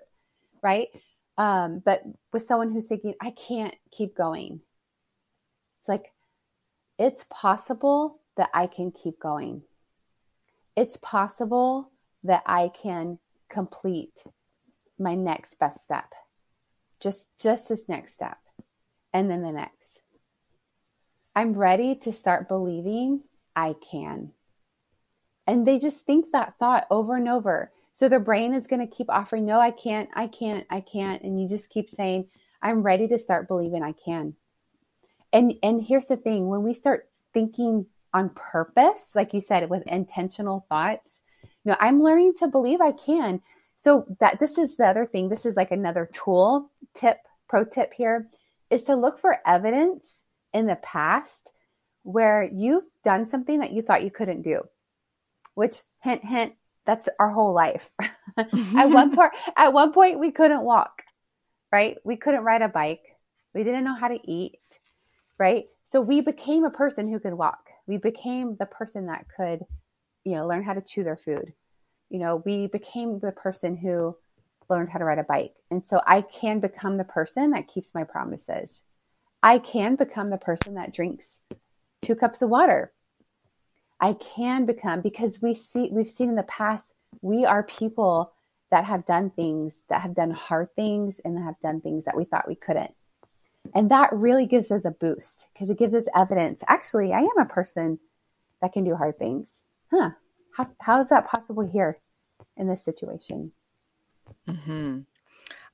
[0.63, 0.89] right?
[1.39, 4.63] Um, but with someone who's thinking, I can't keep going,
[5.79, 6.13] it's like
[6.99, 9.63] it's possible that I can keep going.
[10.75, 11.93] It's possible
[12.25, 14.25] that I can complete
[15.01, 16.13] my next best step.
[17.01, 18.39] Just just this next step.
[19.13, 20.03] And then the next.
[21.35, 23.23] I'm ready to start believing
[23.57, 24.33] I can.
[25.47, 27.73] And they just think that thought over and over.
[27.93, 31.23] So their brain is going to keep offering, no, I can't, I can't, I can't.
[31.23, 32.27] And you just keep saying,
[32.63, 34.35] I'm ready to start believing I can.
[35.33, 39.87] And and here's the thing, when we start thinking on purpose, like you said, with
[39.87, 43.41] intentional thoughts, you know, I'm learning to believe I can.
[43.81, 45.31] So that this is the other thing.
[45.31, 47.16] This is like another tool tip,
[47.49, 48.28] pro tip here
[48.68, 50.20] is to look for evidence
[50.53, 51.51] in the past
[52.03, 54.61] where you've done something that you thought you couldn't do.
[55.55, 56.53] Which hint hint
[56.85, 57.91] that's our whole life.
[58.37, 61.03] at one point at one point we couldn't walk,
[61.72, 61.97] right?
[62.05, 63.16] We couldn't ride a bike.
[63.55, 64.61] We didn't know how to eat,
[65.39, 65.64] right?
[65.85, 67.70] So we became a person who could walk.
[67.87, 69.64] We became the person that could,
[70.24, 71.55] you know, learn how to chew their food.
[72.11, 74.17] You know, we became the person who
[74.69, 75.55] learned how to ride a bike.
[75.71, 78.83] And so I can become the person that keeps my promises.
[79.43, 81.41] I can become the person that drinks
[82.03, 82.93] two cups of water.
[84.01, 88.33] I can become because we see we've seen in the past we are people
[88.71, 92.25] that have done things that have done hard things and have done things that we
[92.25, 92.95] thought we couldn't.
[93.75, 96.61] And that really gives us a boost because it gives us evidence.
[96.67, 97.99] Actually, I am a person
[98.63, 99.63] that can do hard things.
[99.91, 100.11] Huh.
[100.61, 101.99] How, how is that possible here
[102.57, 103.53] in this situation?
[104.49, 105.01] Mm-hmm.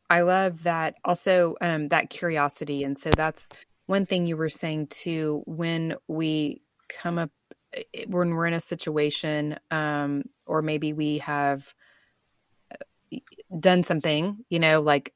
[0.09, 0.95] I love that.
[1.05, 2.84] Also, um, that curiosity.
[2.84, 3.49] And so that's
[3.87, 5.43] one thing you were saying too.
[5.47, 7.30] When we come up,
[8.07, 11.74] when we're in a situation, um, or maybe we have
[12.70, 13.18] uh,
[13.59, 15.12] done something, you know, like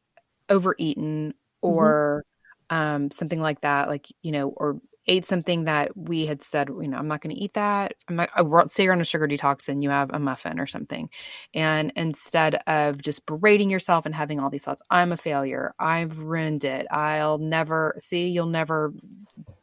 [0.49, 1.35] overeaten mm-hmm.
[1.61, 2.25] or
[2.71, 2.77] mm-hmm.
[2.77, 4.81] um, something like that, like, you know, or
[5.11, 7.95] ate something that we had said, you know, I'm not going to eat that.
[8.09, 10.69] I'm not, I, say you're on a sugar detox and you have a muffin or
[10.69, 11.11] something.
[11.53, 15.75] And instead of just berating yourself and having all these thoughts, I'm a failure.
[15.81, 16.87] I've ruined it.
[16.93, 18.95] I'll never see, you'll never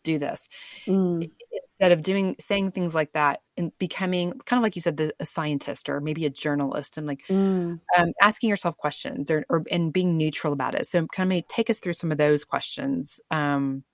[0.03, 0.49] do this.
[0.85, 1.31] Mm.
[1.71, 5.13] Instead of doing, saying things like that and becoming kind of like you said, the,
[5.21, 7.79] a scientist or maybe a journalist and like mm.
[7.97, 10.87] um, asking yourself questions or, or, and being neutral about it.
[10.87, 13.21] So kind of may take us through some of those questions.
[13.31, 13.85] Um,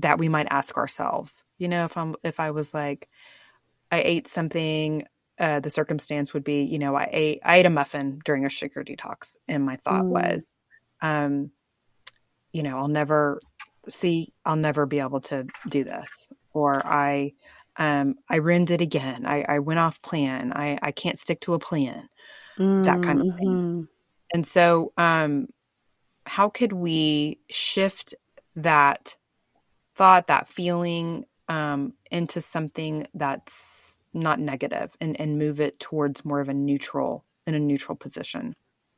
[0.00, 1.44] that we might ask ourselves.
[1.58, 3.08] You know, if I'm if I was like
[3.90, 5.06] I ate something
[5.40, 8.50] uh, the circumstance would be, you know, I ate I ate a muffin during a
[8.50, 10.08] sugar detox, and my thought mm.
[10.08, 10.52] was,
[11.00, 11.50] um,
[12.52, 13.38] you know, I'll never
[13.88, 17.32] see, I'll never be able to do this, or I,
[17.76, 19.24] um, I ruined it again.
[19.24, 20.52] I, I went off plan.
[20.54, 22.08] I, I can't stick to a plan.
[22.58, 23.48] Mm, that kind of thing.
[23.48, 23.82] Mm-hmm.
[24.34, 25.48] And so, um,
[26.26, 28.14] how could we shift
[28.56, 29.16] that
[30.00, 36.40] thought, that feeling um, into something that's not negative and, and move it towards more
[36.40, 38.56] of a neutral in a neutral position?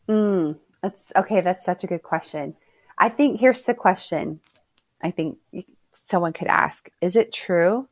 [0.09, 1.41] Mm, that's okay.
[1.41, 2.55] That's such a good question.
[2.97, 4.39] I think here's the question
[5.03, 5.39] I think
[6.09, 7.89] someone could ask Is it true?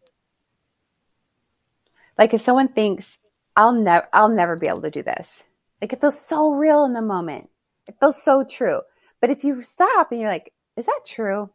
[2.16, 3.18] Like if someone thinks,
[3.56, 5.28] I'll never I'll never be able to do this.
[5.82, 7.50] Like it feels so real in the moment.
[7.88, 8.82] It feels so true.
[9.20, 11.50] But if you stop and you're like, is that true?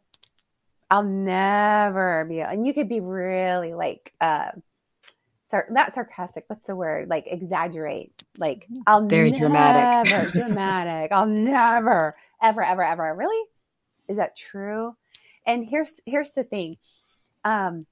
[0.90, 4.50] I'll never be, and you could be really like, uh,
[5.46, 6.44] sar- not sarcastic.
[6.46, 7.08] What's the word?
[7.08, 8.12] Like exaggerate.
[8.38, 11.12] Like I'll very never, dramatic, dramatic.
[11.12, 13.14] I'll never, ever, ever, ever.
[13.14, 13.48] Really?
[14.08, 14.94] Is that true?
[15.46, 16.76] And here's here's the thing.
[17.44, 17.86] Um,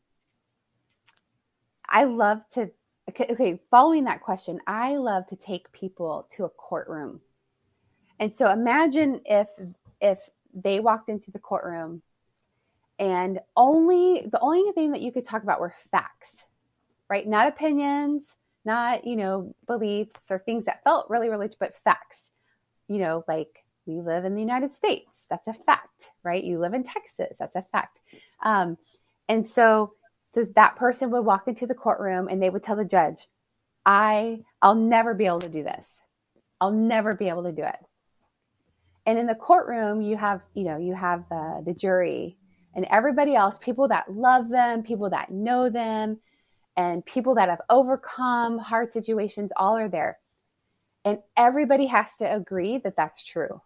[1.88, 2.70] I love to.
[3.11, 7.20] Okay, okay, following that question, I love to take people to a courtroom.
[8.18, 9.49] And so imagine if
[10.01, 12.03] if they walked into the courtroom
[12.99, 16.45] and only the only thing that you could talk about were facts
[17.11, 17.26] right?
[17.26, 18.36] Not opinions
[18.66, 22.30] not you know beliefs or things that felt really really but facts.
[22.88, 25.26] You know like we live in the united states.
[25.28, 26.42] That's a fact right?
[26.42, 27.36] You live in texas.
[27.38, 28.01] That's a fact.
[28.42, 28.78] Um,
[29.28, 29.92] and so
[30.28, 33.28] so that person would walk into the courtroom and they would tell the judge
[33.86, 36.03] i i'll never be able to do this.
[36.61, 37.78] I'll never be able to do it.
[39.05, 42.38] And in the courtroom you have you know you have uh, the jury
[42.75, 46.18] and everybody else, people that love them, people that know them,
[46.77, 50.18] and people that have overcome hard situations, all are there.
[51.05, 53.61] And everybody has to agree that that's true.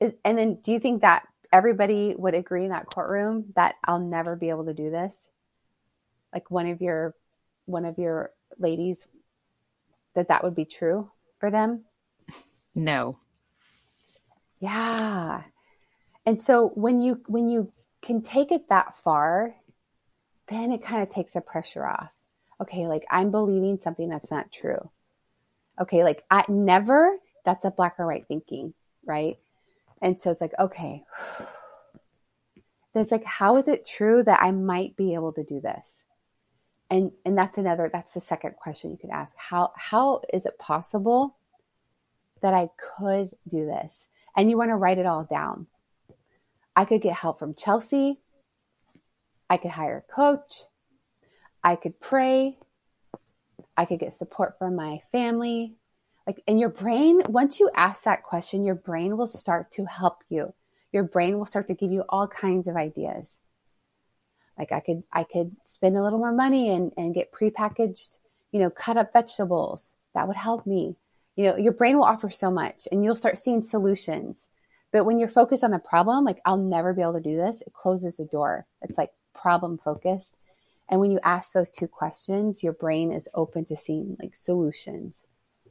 [0.00, 4.00] Is, and then do you think that everybody would agree in that courtroom that I'll
[4.00, 5.28] never be able to do this?
[6.32, 7.14] Like one of your
[7.66, 9.06] one of your ladies
[10.14, 11.84] that that would be true for them?
[12.74, 13.18] No.
[14.58, 15.42] Yeah.
[16.30, 17.72] And so when you when you
[18.02, 19.56] can take it that far,
[20.46, 22.10] then it kind of takes the pressure off.
[22.60, 24.92] Okay, like I'm believing something that's not true.
[25.80, 28.74] Okay, like I never, that's a black or white thinking,
[29.04, 29.38] right?
[30.00, 31.02] And so it's like, okay.
[32.94, 36.04] That's like, how is it true that I might be able to do this?
[36.90, 39.34] And and that's another that's the second question you could ask.
[39.36, 41.36] How how is it possible
[42.40, 44.06] that I could do this?
[44.36, 45.66] And you want to write it all down.
[46.80, 48.20] I could get help from Chelsea.
[49.50, 50.62] I could hire a coach.
[51.62, 52.58] I could pray.
[53.76, 55.74] I could get support from my family.
[56.26, 60.24] Like, and your brain, once you ask that question, your brain will start to help
[60.30, 60.54] you.
[60.90, 63.40] Your brain will start to give you all kinds of ideas.
[64.58, 68.16] Like I could, I could spend a little more money and, and get prepackaged,
[68.52, 69.96] you know, cut up vegetables.
[70.14, 70.96] That would help me.
[71.36, 74.48] You know, your brain will offer so much and you'll start seeing solutions.
[74.92, 77.62] But when you're focused on the problem, like I'll never be able to do this,
[77.62, 78.66] it closes the door.
[78.82, 80.36] It's like problem focused.
[80.88, 85.20] And when you ask those two questions, your brain is open to seeing like solutions.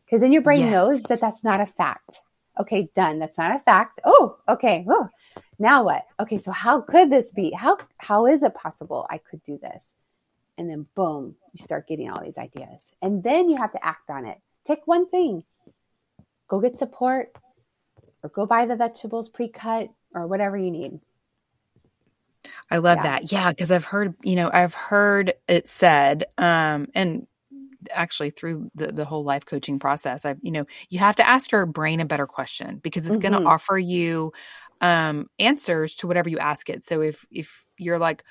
[0.05, 0.71] Because then your brain yes.
[0.71, 2.21] knows that that's not a fact.
[2.59, 3.19] Okay, done.
[3.19, 4.01] That's not a fact.
[4.05, 4.85] Oh, okay.
[4.89, 5.07] Oh,
[5.59, 6.05] now what?
[6.19, 7.51] Okay, so how could this be?
[7.51, 9.93] How how is it possible I could do this?
[10.57, 12.93] And then boom, you start getting all these ideas.
[13.01, 14.39] And then you have to act on it.
[14.65, 15.43] Take one thing.
[16.47, 17.37] Go get support
[18.23, 20.99] or go buy the vegetables pre-cut or whatever you need.
[22.71, 23.03] I love yeah.
[23.03, 23.31] that.
[23.31, 27.27] Yeah, because I've heard, you know, I've heard it said, um, and
[27.91, 31.51] actually through the, the whole life coaching process, I've, you know, you have to ask
[31.51, 33.31] your brain a better question because it's mm-hmm.
[33.31, 34.33] going to offer you
[34.81, 36.85] um answers to whatever you ask it.
[36.85, 38.23] So if if you're like,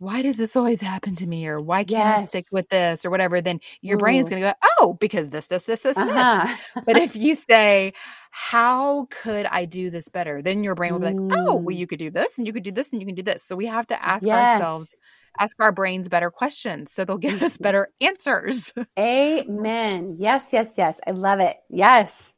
[0.00, 1.46] why does this always happen to me?
[1.46, 2.22] or why can't yes.
[2.22, 3.04] i stick with this?
[3.04, 4.00] or whatever then your Ooh.
[4.00, 6.46] brain is going to go oh because this this this this uh-huh.
[6.74, 7.92] this but if you say
[8.30, 10.42] how could i do this better?
[10.42, 12.62] then your brain will be like oh well you could do this and you could
[12.62, 13.44] do this and you can do this.
[13.44, 14.60] So we have to ask yes.
[14.60, 14.96] ourselves
[15.38, 18.72] ask our brains better questions so they'll give us better answers.
[18.98, 20.16] Amen.
[20.18, 20.98] Yes yes yes.
[21.06, 21.56] I love it.
[21.68, 22.32] Yes.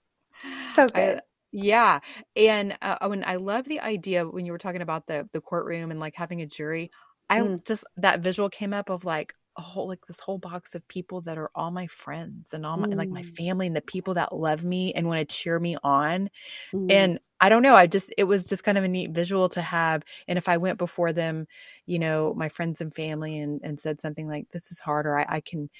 [0.75, 1.19] So good.
[1.19, 1.21] I,
[1.53, 2.01] yeah.
[2.35, 5.91] And uh, when i love the idea when you were talking about the the courtroom
[5.91, 6.91] and like having a jury
[7.33, 7.65] I mm.
[7.65, 11.23] just that visual came up of like a whole like this whole box of people
[11.23, 12.91] that are all my friends and all my mm.
[12.91, 13.37] and like my mm.
[13.37, 16.29] family and the people that love me and want to cheer me on.
[16.75, 16.93] Mm.
[16.93, 19.63] And I don't know, I just it was just kind of a neat visual to
[19.63, 20.03] have.
[20.29, 21.47] And if I went before them,
[21.87, 25.19] you know, my friends and family and and said something like, This is hard or
[25.19, 25.71] I, I can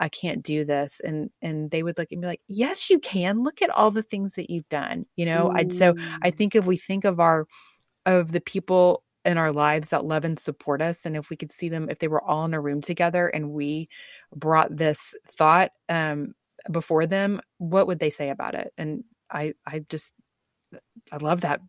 [0.00, 1.00] I can't do this.
[1.00, 3.42] And and they would look and be like, Yes, you can.
[3.42, 5.04] Look at all the things that you've done.
[5.14, 6.36] You know, I'd so I mm.
[6.36, 7.46] think if we think of our
[8.06, 11.50] of the people in our lives that love and support us and if we could
[11.50, 13.88] see them if they were all in a room together and we
[14.34, 16.32] brought this thought um,
[16.70, 20.14] before them what would they say about it and i i just
[21.10, 21.60] i love that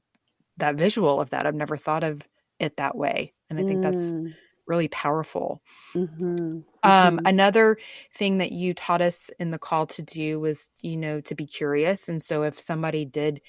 [0.57, 2.21] that visual of that i've never thought of
[2.59, 3.83] it that way and i think mm.
[3.83, 4.35] that's
[4.67, 5.61] really powerful
[5.95, 6.25] mm-hmm.
[6.25, 7.25] Um, mm-hmm.
[7.25, 7.77] another
[8.13, 11.45] thing that you taught us in the call to do was you know to be
[11.45, 13.41] curious and so if somebody did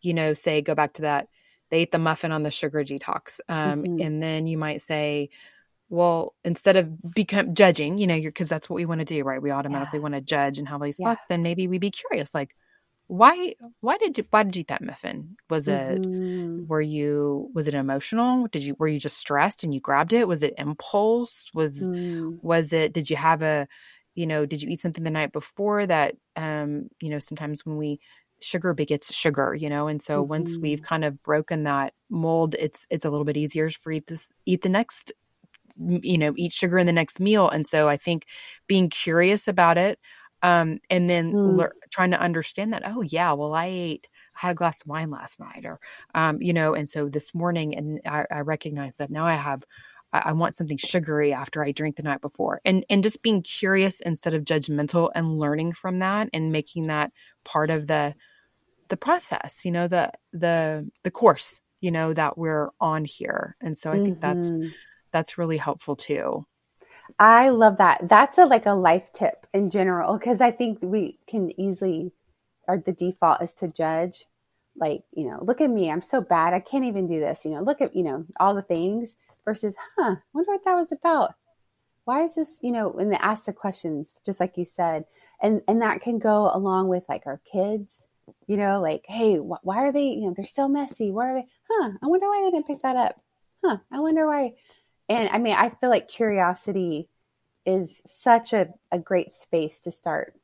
[0.00, 1.28] you know say go back to that
[1.74, 3.40] they ate the muffin on the sugar detox.
[3.48, 4.00] Um, mm-hmm.
[4.00, 5.30] And then you might say,
[5.88, 9.42] well, instead of become judging, you know, because that's what we want to do, right?
[9.42, 10.02] We automatically yeah.
[10.04, 11.08] want to judge and have these yeah.
[11.08, 11.24] thoughts.
[11.28, 12.54] Then maybe we be curious, like,
[13.08, 15.36] why, why did you, why did you eat that muffin?
[15.50, 16.60] Was mm-hmm.
[16.60, 18.46] it, were you, was it emotional?
[18.46, 20.28] Did you, were you just stressed and you grabbed it?
[20.28, 21.50] Was it impulse?
[21.54, 22.38] Was, mm.
[22.40, 23.66] was it, did you have a,
[24.14, 27.76] you know, did you eat something the night before that, um, you know, sometimes when
[27.76, 27.98] we
[28.40, 30.30] sugar begets sugar, you know, and so mm-hmm.
[30.30, 30.86] once we've mm-hmm.
[30.86, 34.62] kind of broken that mold, it's it's a little bit easier for eat this eat
[34.62, 35.12] the next
[35.76, 38.26] you know eat sugar in the next meal and so i think
[38.66, 39.98] being curious about it
[40.42, 41.56] um, and then mm.
[41.56, 44.06] le- trying to understand that oh yeah well i ate
[44.36, 45.80] I had a glass of wine last night or
[46.14, 49.64] um, you know and so this morning and i, I recognize that now i have
[50.12, 53.42] I, I want something sugary after i drink the night before and and just being
[53.42, 57.10] curious instead of judgmental and learning from that and making that
[57.44, 58.14] part of the
[58.88, 63.56] the process you know the the the course you know that we're on here.
[63.60, 64.38] And so i think mm-hmm.
[64.38, 64.52] that's
[65.12, 66.46] that's really helpful too.
[67.18, 68.08] I love that.
[68.08, 72.12] That's a like a life tip in general because i think we can easily
[72.66, 74.24] or the default is to judge
[74.76, 77.50] like you know look at me i'm so bad i can't even do this you
[77.52, 79.14] know look at you know all the things
[79.44, 81.34] versus huh wonder what that was about
[82.04, 85.04] why is this you know when they ask the questions just like you said
[85.42, 88.06] and and that can go along with like our kids
[88.46, 91.10] you know, like, hey, wh- why are they, you know, they're still messy.
[91.10, 91.90] Why are they, huh?
[92.02, 93.20] I wonder why they didn't pick that up.
[93.64, 93.78] Huh?
[93.90, 94.54] I wonder why.
[95.08, 97.08] And I mean, I feel like curiosity
[97.66, 100.34] is such a, a great space to start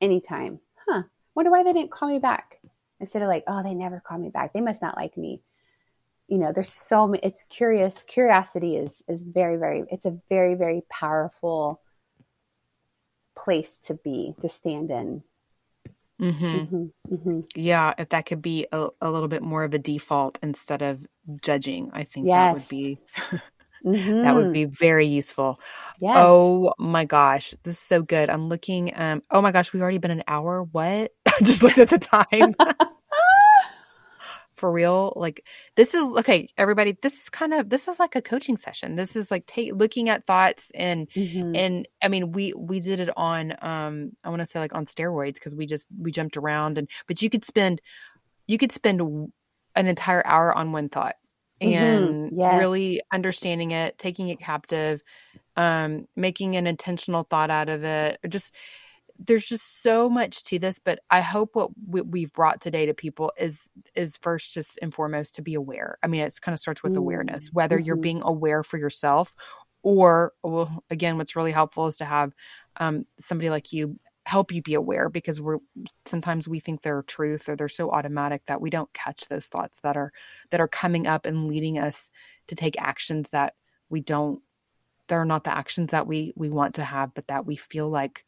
[0.00, 0.60] anytime.
[0.88, 1.04] Huh?
[1.34, 2.60] Wonder why they didn't call me back
[3.00, 4.52] instead of like, oh, they never call me back.
[4.52, 5.40] They must not like me.
[6.28, 8.04] You know, there's so many, it's curious.
[8.04, 11.80] Curiosity is, is very, very, it's a very, very powerful
[13.36, 15.22] place to be, to stand in
[16.20, 16.56] Mm-hmm.
[16.56, 17.14] Mm-hmm.
[17.14, 17.40] Mm-hmm.
[17.54, 21.04] Yeah, if that could be a, a little bit more of a default instead of
[21.42, 22.98] judging, I think that would be
[24.22, 24.36] that Mm-hmm.
[24.36, 25.58] would be very useful.
[26.00, 26.16] Yes.
[26.16, 28.30] Oh my gosh, this is so good.
[28.30, 28.92] I'm looking.
[28.94, 29.22] Um.
[29.30, 30.62] Oh my gosh, we've already been an hour.
[30.62, 31.12] What?
[31.26, 32.54] I just looked at the time.
[34.62, 35.44] For real, like
[35.74, 36.48] this is okay.
[36.56, 38.94] Everybody, this is kind of this is like a coaching session.
[38.94, 41.56] This is like take looking at thoughts and Mhm.
[41.56, 44.84] and I mean we we did it on um I want to say like on
[44.86, 47.80] steroids because we just we jumped around and but you could spend
[48.46, 51.16] you could spend an entire hour on one thought
[51.60, 51.68] Mhm.
[51.68, 52.56] and Yes.
[52.60, 55.02] really understanding it, taking it captive,
[55.56, 58.20] um, making an intentional thought out of it.
[58.24, 58.54] or Just
[59.18, 62.94] there's just so much to this, but I hope what we, we've brought today to
[62.94, 65.98] people is is first just and foremost to be aware.
[66.02, 68.02] I mean, it's kind of starts with awareness, Mm, whether you're mhm.
[68.02, 69.34] being aware for yourself,
[69.82, 72.32] or well, again, what's really helpful is to have
[72.76, 75.58] um, somebody like you help you be aware because we're
[76.06, 79.80] sometimes we think they're truth or they're so automatic that we don't catch those thoughts
[79.82, 80.12] that are
[80.50, 82.08] that are coming up and leading us
[82.46, 83.54] to take actions that
[83.88, 84.40] we don't
[85.08, 88.24] they're not the actions that we we want to have but that we feel like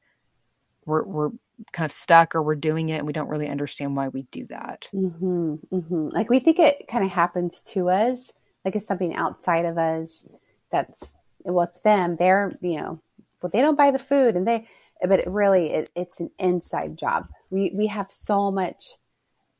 [0.86, 1.30] we're we're
[1.72, 4.46] kind of stuck or we're doing it and we don't really understand why we do
[4.46, 8.32] that hmm hmm Like we think it kind of happens to us,
[8.64, 10.24] like it's something outside of us.
[10.70, 12.16] That's well, it's them.
[12.16, 13.00] They're you know,
[13.42, 14.66] well, they don't buy the food, and they,
[15.06, 17.28] but it really, it, it's an inside job.
[17.50, 18.84] We we have so much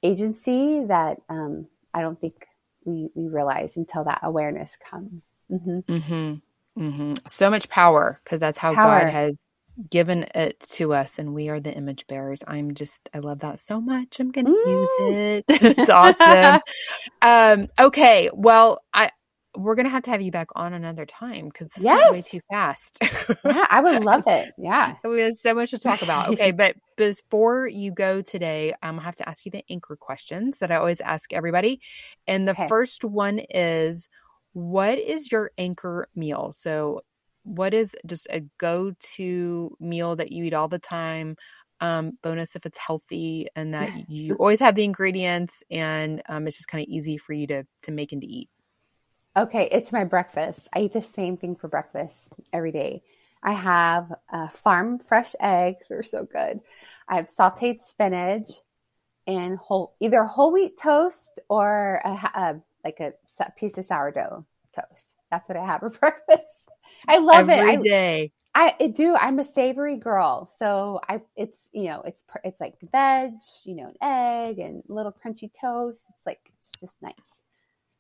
[0.03, 2.47] agency that um, I don't think
[2.85, 5.23] we we realize until that awareness comes.
[5.49, 6.35] hmm hmm
[6.77, 9.05] hmm so much power because that's how Power.
[9.05, 9.39] god has
[9.91, 13.59] given it to us and we are the image bearers i'm just i love that
[13.59, 15.09] so much i'm gonna use Mm.
[15.09, 16.61] it it's awesome
[17.23, 19.11] um okay well i
[19.57, 22.41] we're gonna have to have you back on another time because this went way too
[22.51, 22.99] fast
[23.45, 24.49] Yeah, I would love it.
[24.59, 24.95] Yeah.
[25.05, 29.03] we have so much to talk about okay but before you go today um, i
[29.03, 31.81] have to ask you the anchor questions that i always ask everybody
[32.27, 32.67] and the Okay.
[32.69, 34.09] first one is
[34.53, 37.01] what is your anchor meal so
[37.45, 41.37] what is just a go-to meal that you eat all the time
[41.81, 46.57] um, bonus if it's healthy and that you always have the ingredients and um, it's
[46.57, 48.49] just kind of easy for you to to make and to eat
[49.37, 50.69] Okay, it's my breakfast.
[50.73, 53.03] I eat the same thing for breakfast every day.
[53.43, 56.61] I have uh, farm fresh eggs; they're so good.
[57.09, 58.49] I have sautéed spinach
[59.27, 63.13] and whole either whole wheat toast or a, a like a
[63.57, 65.17] piece of sourdough toast.
[65.33, 66.64] That's what I have for breakfast.
[67.09, 67.61] I love it.
[67.61, 68.33] every I, day.
[68.55, 69.15] I, I do.
[69.17, 73.33] I'm a savory girl, so I it's you know it's it's like veg,
[73.65, 76.05] you know, an egg and little crunchy toast.
[76.11, 77.15] It's like it's just nice.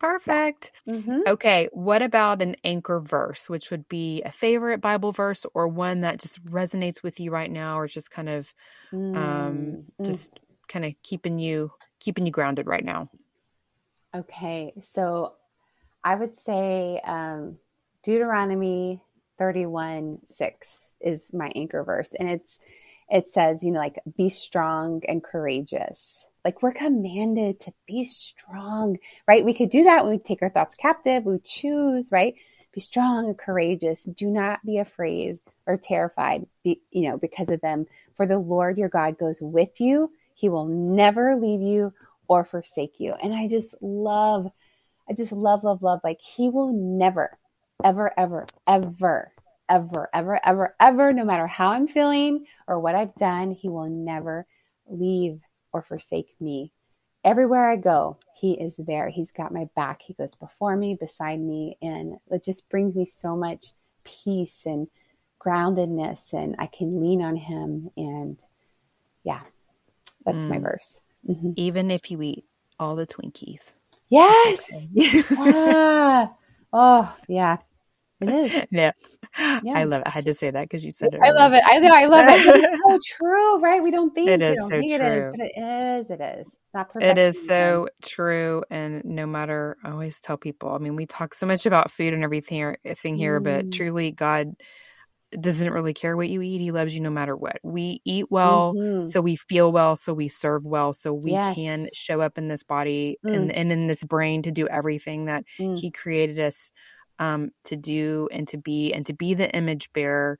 [0.01, 5.47] perfect hmm Okay, what about an anchor verse, which would be a favorite Bible verse
[5.55, 8.53] or one that just resonates with you right now or just kind of
[9.15, 10.07] um Mm, mm.
[10.07, 10.39] just
[10.69, 13.11] kind of keeping you keeping you grounded right now?
[14.15, 15.35] Okay, so
[16.05, 17.59] I would say um,
[18.05, 19.01] Deuteronomy
[19.39, 22.15] 31 6 is my anchor verse.
[22.15, 22.61] And it's,
[23.11, 26.27] it says, you know, like, be strong and courageous.
[26.45, 29.45] Like, we're commanded to be strong, right?
[29.45, 32.35] We could do that when we take our thoughts captive, we choose, right?
[32.73, 34.05] Be strong and courageous.
[34.05, 37.87] Do not be afraid or terrified, be, you know, because of them.
[38.17, 40.11] For the Lord your God goes with you.
[40.35, 41.93] He will never leave you
[42.29, 43.15] or forsake you.
[43.15, 44.51] And I just love,
[45.09, 46.01] I just love, love, love.
[46.05, 47.31] Like he will never,
[47.83, 49.33] ever, ever, ever,
[49.69, 53.89] ever, ever, ever, ever, no matter how I'm feeling or what I've done, he will
[53.89, 54.47] never
[54.87, 55.41] leave
[55.73, 56.73] or forsake me.
[57.25, 59.09] Everywhere I go, he is there.
[59.09, 60.03] He's got my back.
[60.03, 61.79] He goes before me, beside me.
[61.81, 63.73] And it just brings me so much
[64.05, 64.89] peace and
[65.41, 66.35] groundedness.
[66.35, 67.91] And I can lean on him.
[67.97, 68.39] And
[69.25, 69.41] yeah,
[70.25, 70.63] that's my Mm.
[70.63, 71.01] verse.
[71.27, 72.45] hmm Even if you eat
[72.79, 73.75] all the Twinkies.
[74.09, 74.87] Yes.
[74.97, 75.25] Okay.
[75.37, 76.31] ah,
[76.75, 77.57] oh yeah,
[78.21, 78.53] it is.
[78.71, 78.93] yeah.
[79.37, 79.79] Yeah.
[79.79, 80.07] I love it.
[80.07, 81.21] I had to say that because you said it.
[81.21, 81.63] I love it.
[81.67, 81.93] I know.
[81.93, 82.47] I love it.
[82.47, 83.83] It's so true, right?
[83.83, 85.33] We don't think It is so think it is, true.
[85.33, 86.11] but it is.
[86.11, 88.63] It is not It is so true.
[88.71, 92.15] And no matter, I always tell people, I mean, we talk so much about food
[92.15, 93.73] and everything thing here, but Mm.
[93.73, 94.55] truly, God
[95.41, 96.61] doesn't really care what you eat.
[96.61, 97.59] He loves you no matter what.
[97.63, 99.09] We eat well, Mhm.
[99.09, 102.63] so we feel well, so we serve well, so we can show up in this
[102.63, 105.77] body and, and in this brain to do everything that Mm.
[105.79, 106.71] He created us
[107.19, 110.39] um, to do and to be, and to be the image bearer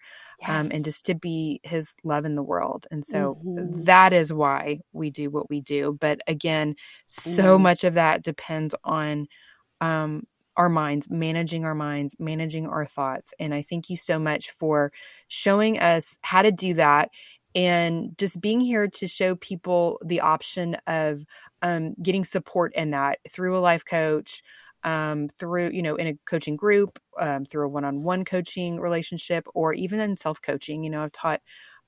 [0.49, 2.87] um, and just to be his love in the world.
[2.91, 3.85] And so Mhm.
[3.85, 5.97] that is why we do what we do.
[6.01, 6.75] But again,
[7.07, 7.63] so Mm.
[7.63, 9.27] much of that depends on
[9.81, 10.25] um,
[10.57, 13.35] our minds, managing our minds, managing our thoughts.
[13.39, 14.93] And I thank you so much for
[15.29, 17.11] showing us how to do that
[17.55, 21.25] and just being here to show people the option of
[21.63, 24.43] um, getting support in that through a life coach
[24.83, 29.73] um, through you know in a coaching group um, through a one-on-one coaching relationship or
[29.73, 31.41] even in self-coaching you know i've taught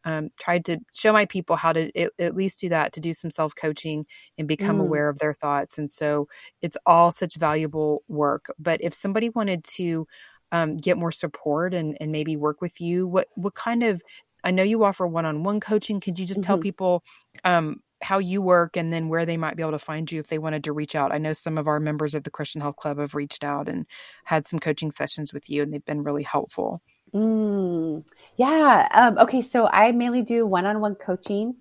[0.06, 3.12] um, tried to show my people how to it, at least do that to do
[3.12, 4.06] some self-coaching
[4.38, 4.82] and become mm.
[4.82, 6.28] aware of their thoughts and so
[6.62, 10.06] it's all such valuable work but if somebody wanted to
[10.52, 14.02] um, get more support and, and maybe work with you what what kind of
[14.44, 16.46] i know you offer one-on-one coaching could you just mm-hmm.
[16.46, 17.02] tell people
[17.44, 20.28] um, how you work and then where they might be able to find you if
[20.28, 21.12] they wanted to reach out.
[21.12, 23.86] I know some of our members of the Christian Health Club have reached out and
[24.24, 26.82] had some coaching sessions with you, and they've been really helpful.
[27.14, 28.04] Mm,
[28.36, 28.88] yeah.
[28.94, 29.42] Um, okay.
[29.42, 31.56] So I mainly do one on one coaching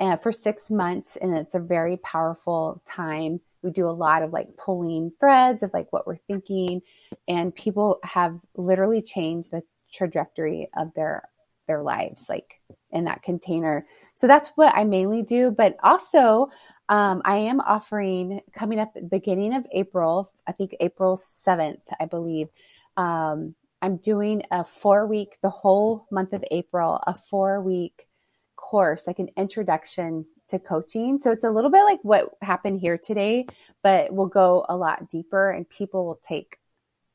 [0.00, 3.40] uh, for six months, and it's a very powerful time.
[3.62, 6.82] We do a lot of like pulling threads of like what we're thinking,
[7.28, 9.62] and people have literally changed the
[9.92, 11.28] trajectory of their
[11.68, 16.48] their lives like in that container so that's what i mainly do but also
[16.88, 22.48] um, i am offering coming up beginning of april i think april 7th i believe
[22.96, 28.06] um, i'm doing a four week the whole month of april a four week
[28.56, 31.18] course like an introduction to coaching.
[31.20, 33.46] So it's a little bit like what happened here today
[33.82, 36.58] but we'll go a lot deeper and people will take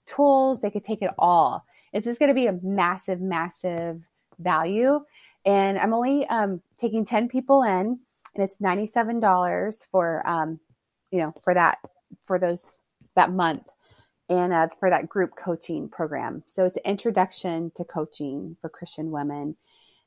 [0.05, 0.61] tools.
[0.61, 1.65] They could take it all.
[1.93, 4.01] It's just going to be a massive massive
[4.39, 4.99] value.
[5.45, 7.99] And I'm only um, taking 10 people in,
[8.35, 10.59] and it's $97 for, um,
[11.09, 11.77] you know, for that,
[12.23, 12.77] for those,
[13.15, 13.63] that month
[14.29, 16.43] and uh, for that group coaching program.
[16.45, 19.55] So it's introduction to coaching for Christian women.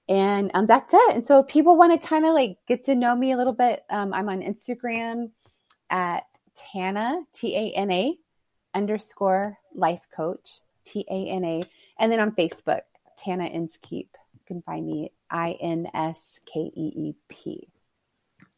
[0.09, 1.15] And um, that's it.
[1.15, 3.85] And so people want to kind of like get to know me a little bit.
[3.91, 5.31] Um, I'm on Instagram
[5.89, 6.25] at
[6.57, 8.17] Tana, T A N A
[8.75, 11.63] underscore life coach, T A N A.
[11.99, 12.81] And then on Facebook,
[13.17, 17.69] Tana Inskeep You can find me I N S K E E P.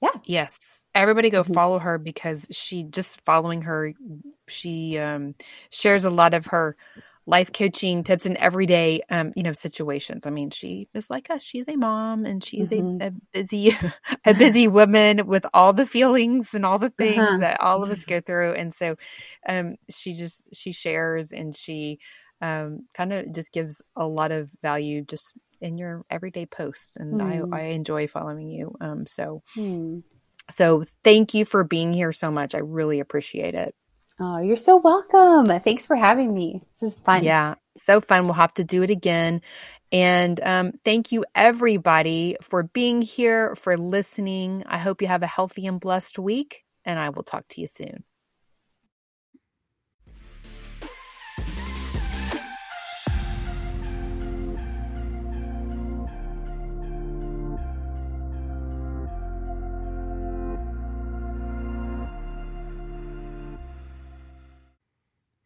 [0.03, 0.11] Yeah.
[0.25, 0.85] Yes.
[0.95, 1.53] Everybody go mm-hmm.
[1.53, 3.95] follow her because she just following her,
[4.49, 5.35] she um,
[5.71, 6.77] shares a lot of her
[7.25, 10.27] life coaching tips in everyday um, you know situations.
[10.27, 11.43] I mean, she is like us.
[11.43, 13.01] She's a mom and she's mm-hmm.
[13.01, 13.77] a, a, busy
[14.27, 17.39] a busy woman with all the feelings and all the things uh-huh.
[17.39, 18.55] that all of us go through.
[18.55, 18.97] And so
[19.49, 22.01] um, she just she shares and she
[22.41, 25.33] um, kind of just gives a lot of value just
[25.63, 27.33] in your everyday posts and mm.
[27.33, 27.55] I, hmm.
[27.55, 30.03] I enjoy following you um, so mm.
[30.51, 32.55] so thank you for being here so much.
[32.55, 33.75] I really appreciate it.
[34.21, 35.47] Oh you're so welcome.
[35.61, 36.61] Thanks for having me.
[36.73, 37.25] This is fun.
[37.25, 38.25] Yeah so fun.
[38.25, 39.41] We'll have to do it again.
[39.91, 44.63] And um, thank you everybody for being here for listening.
[44.67, 47.67] I hope you have a healthy and blessed week and i will talk to you
[47.67, 48.05] soon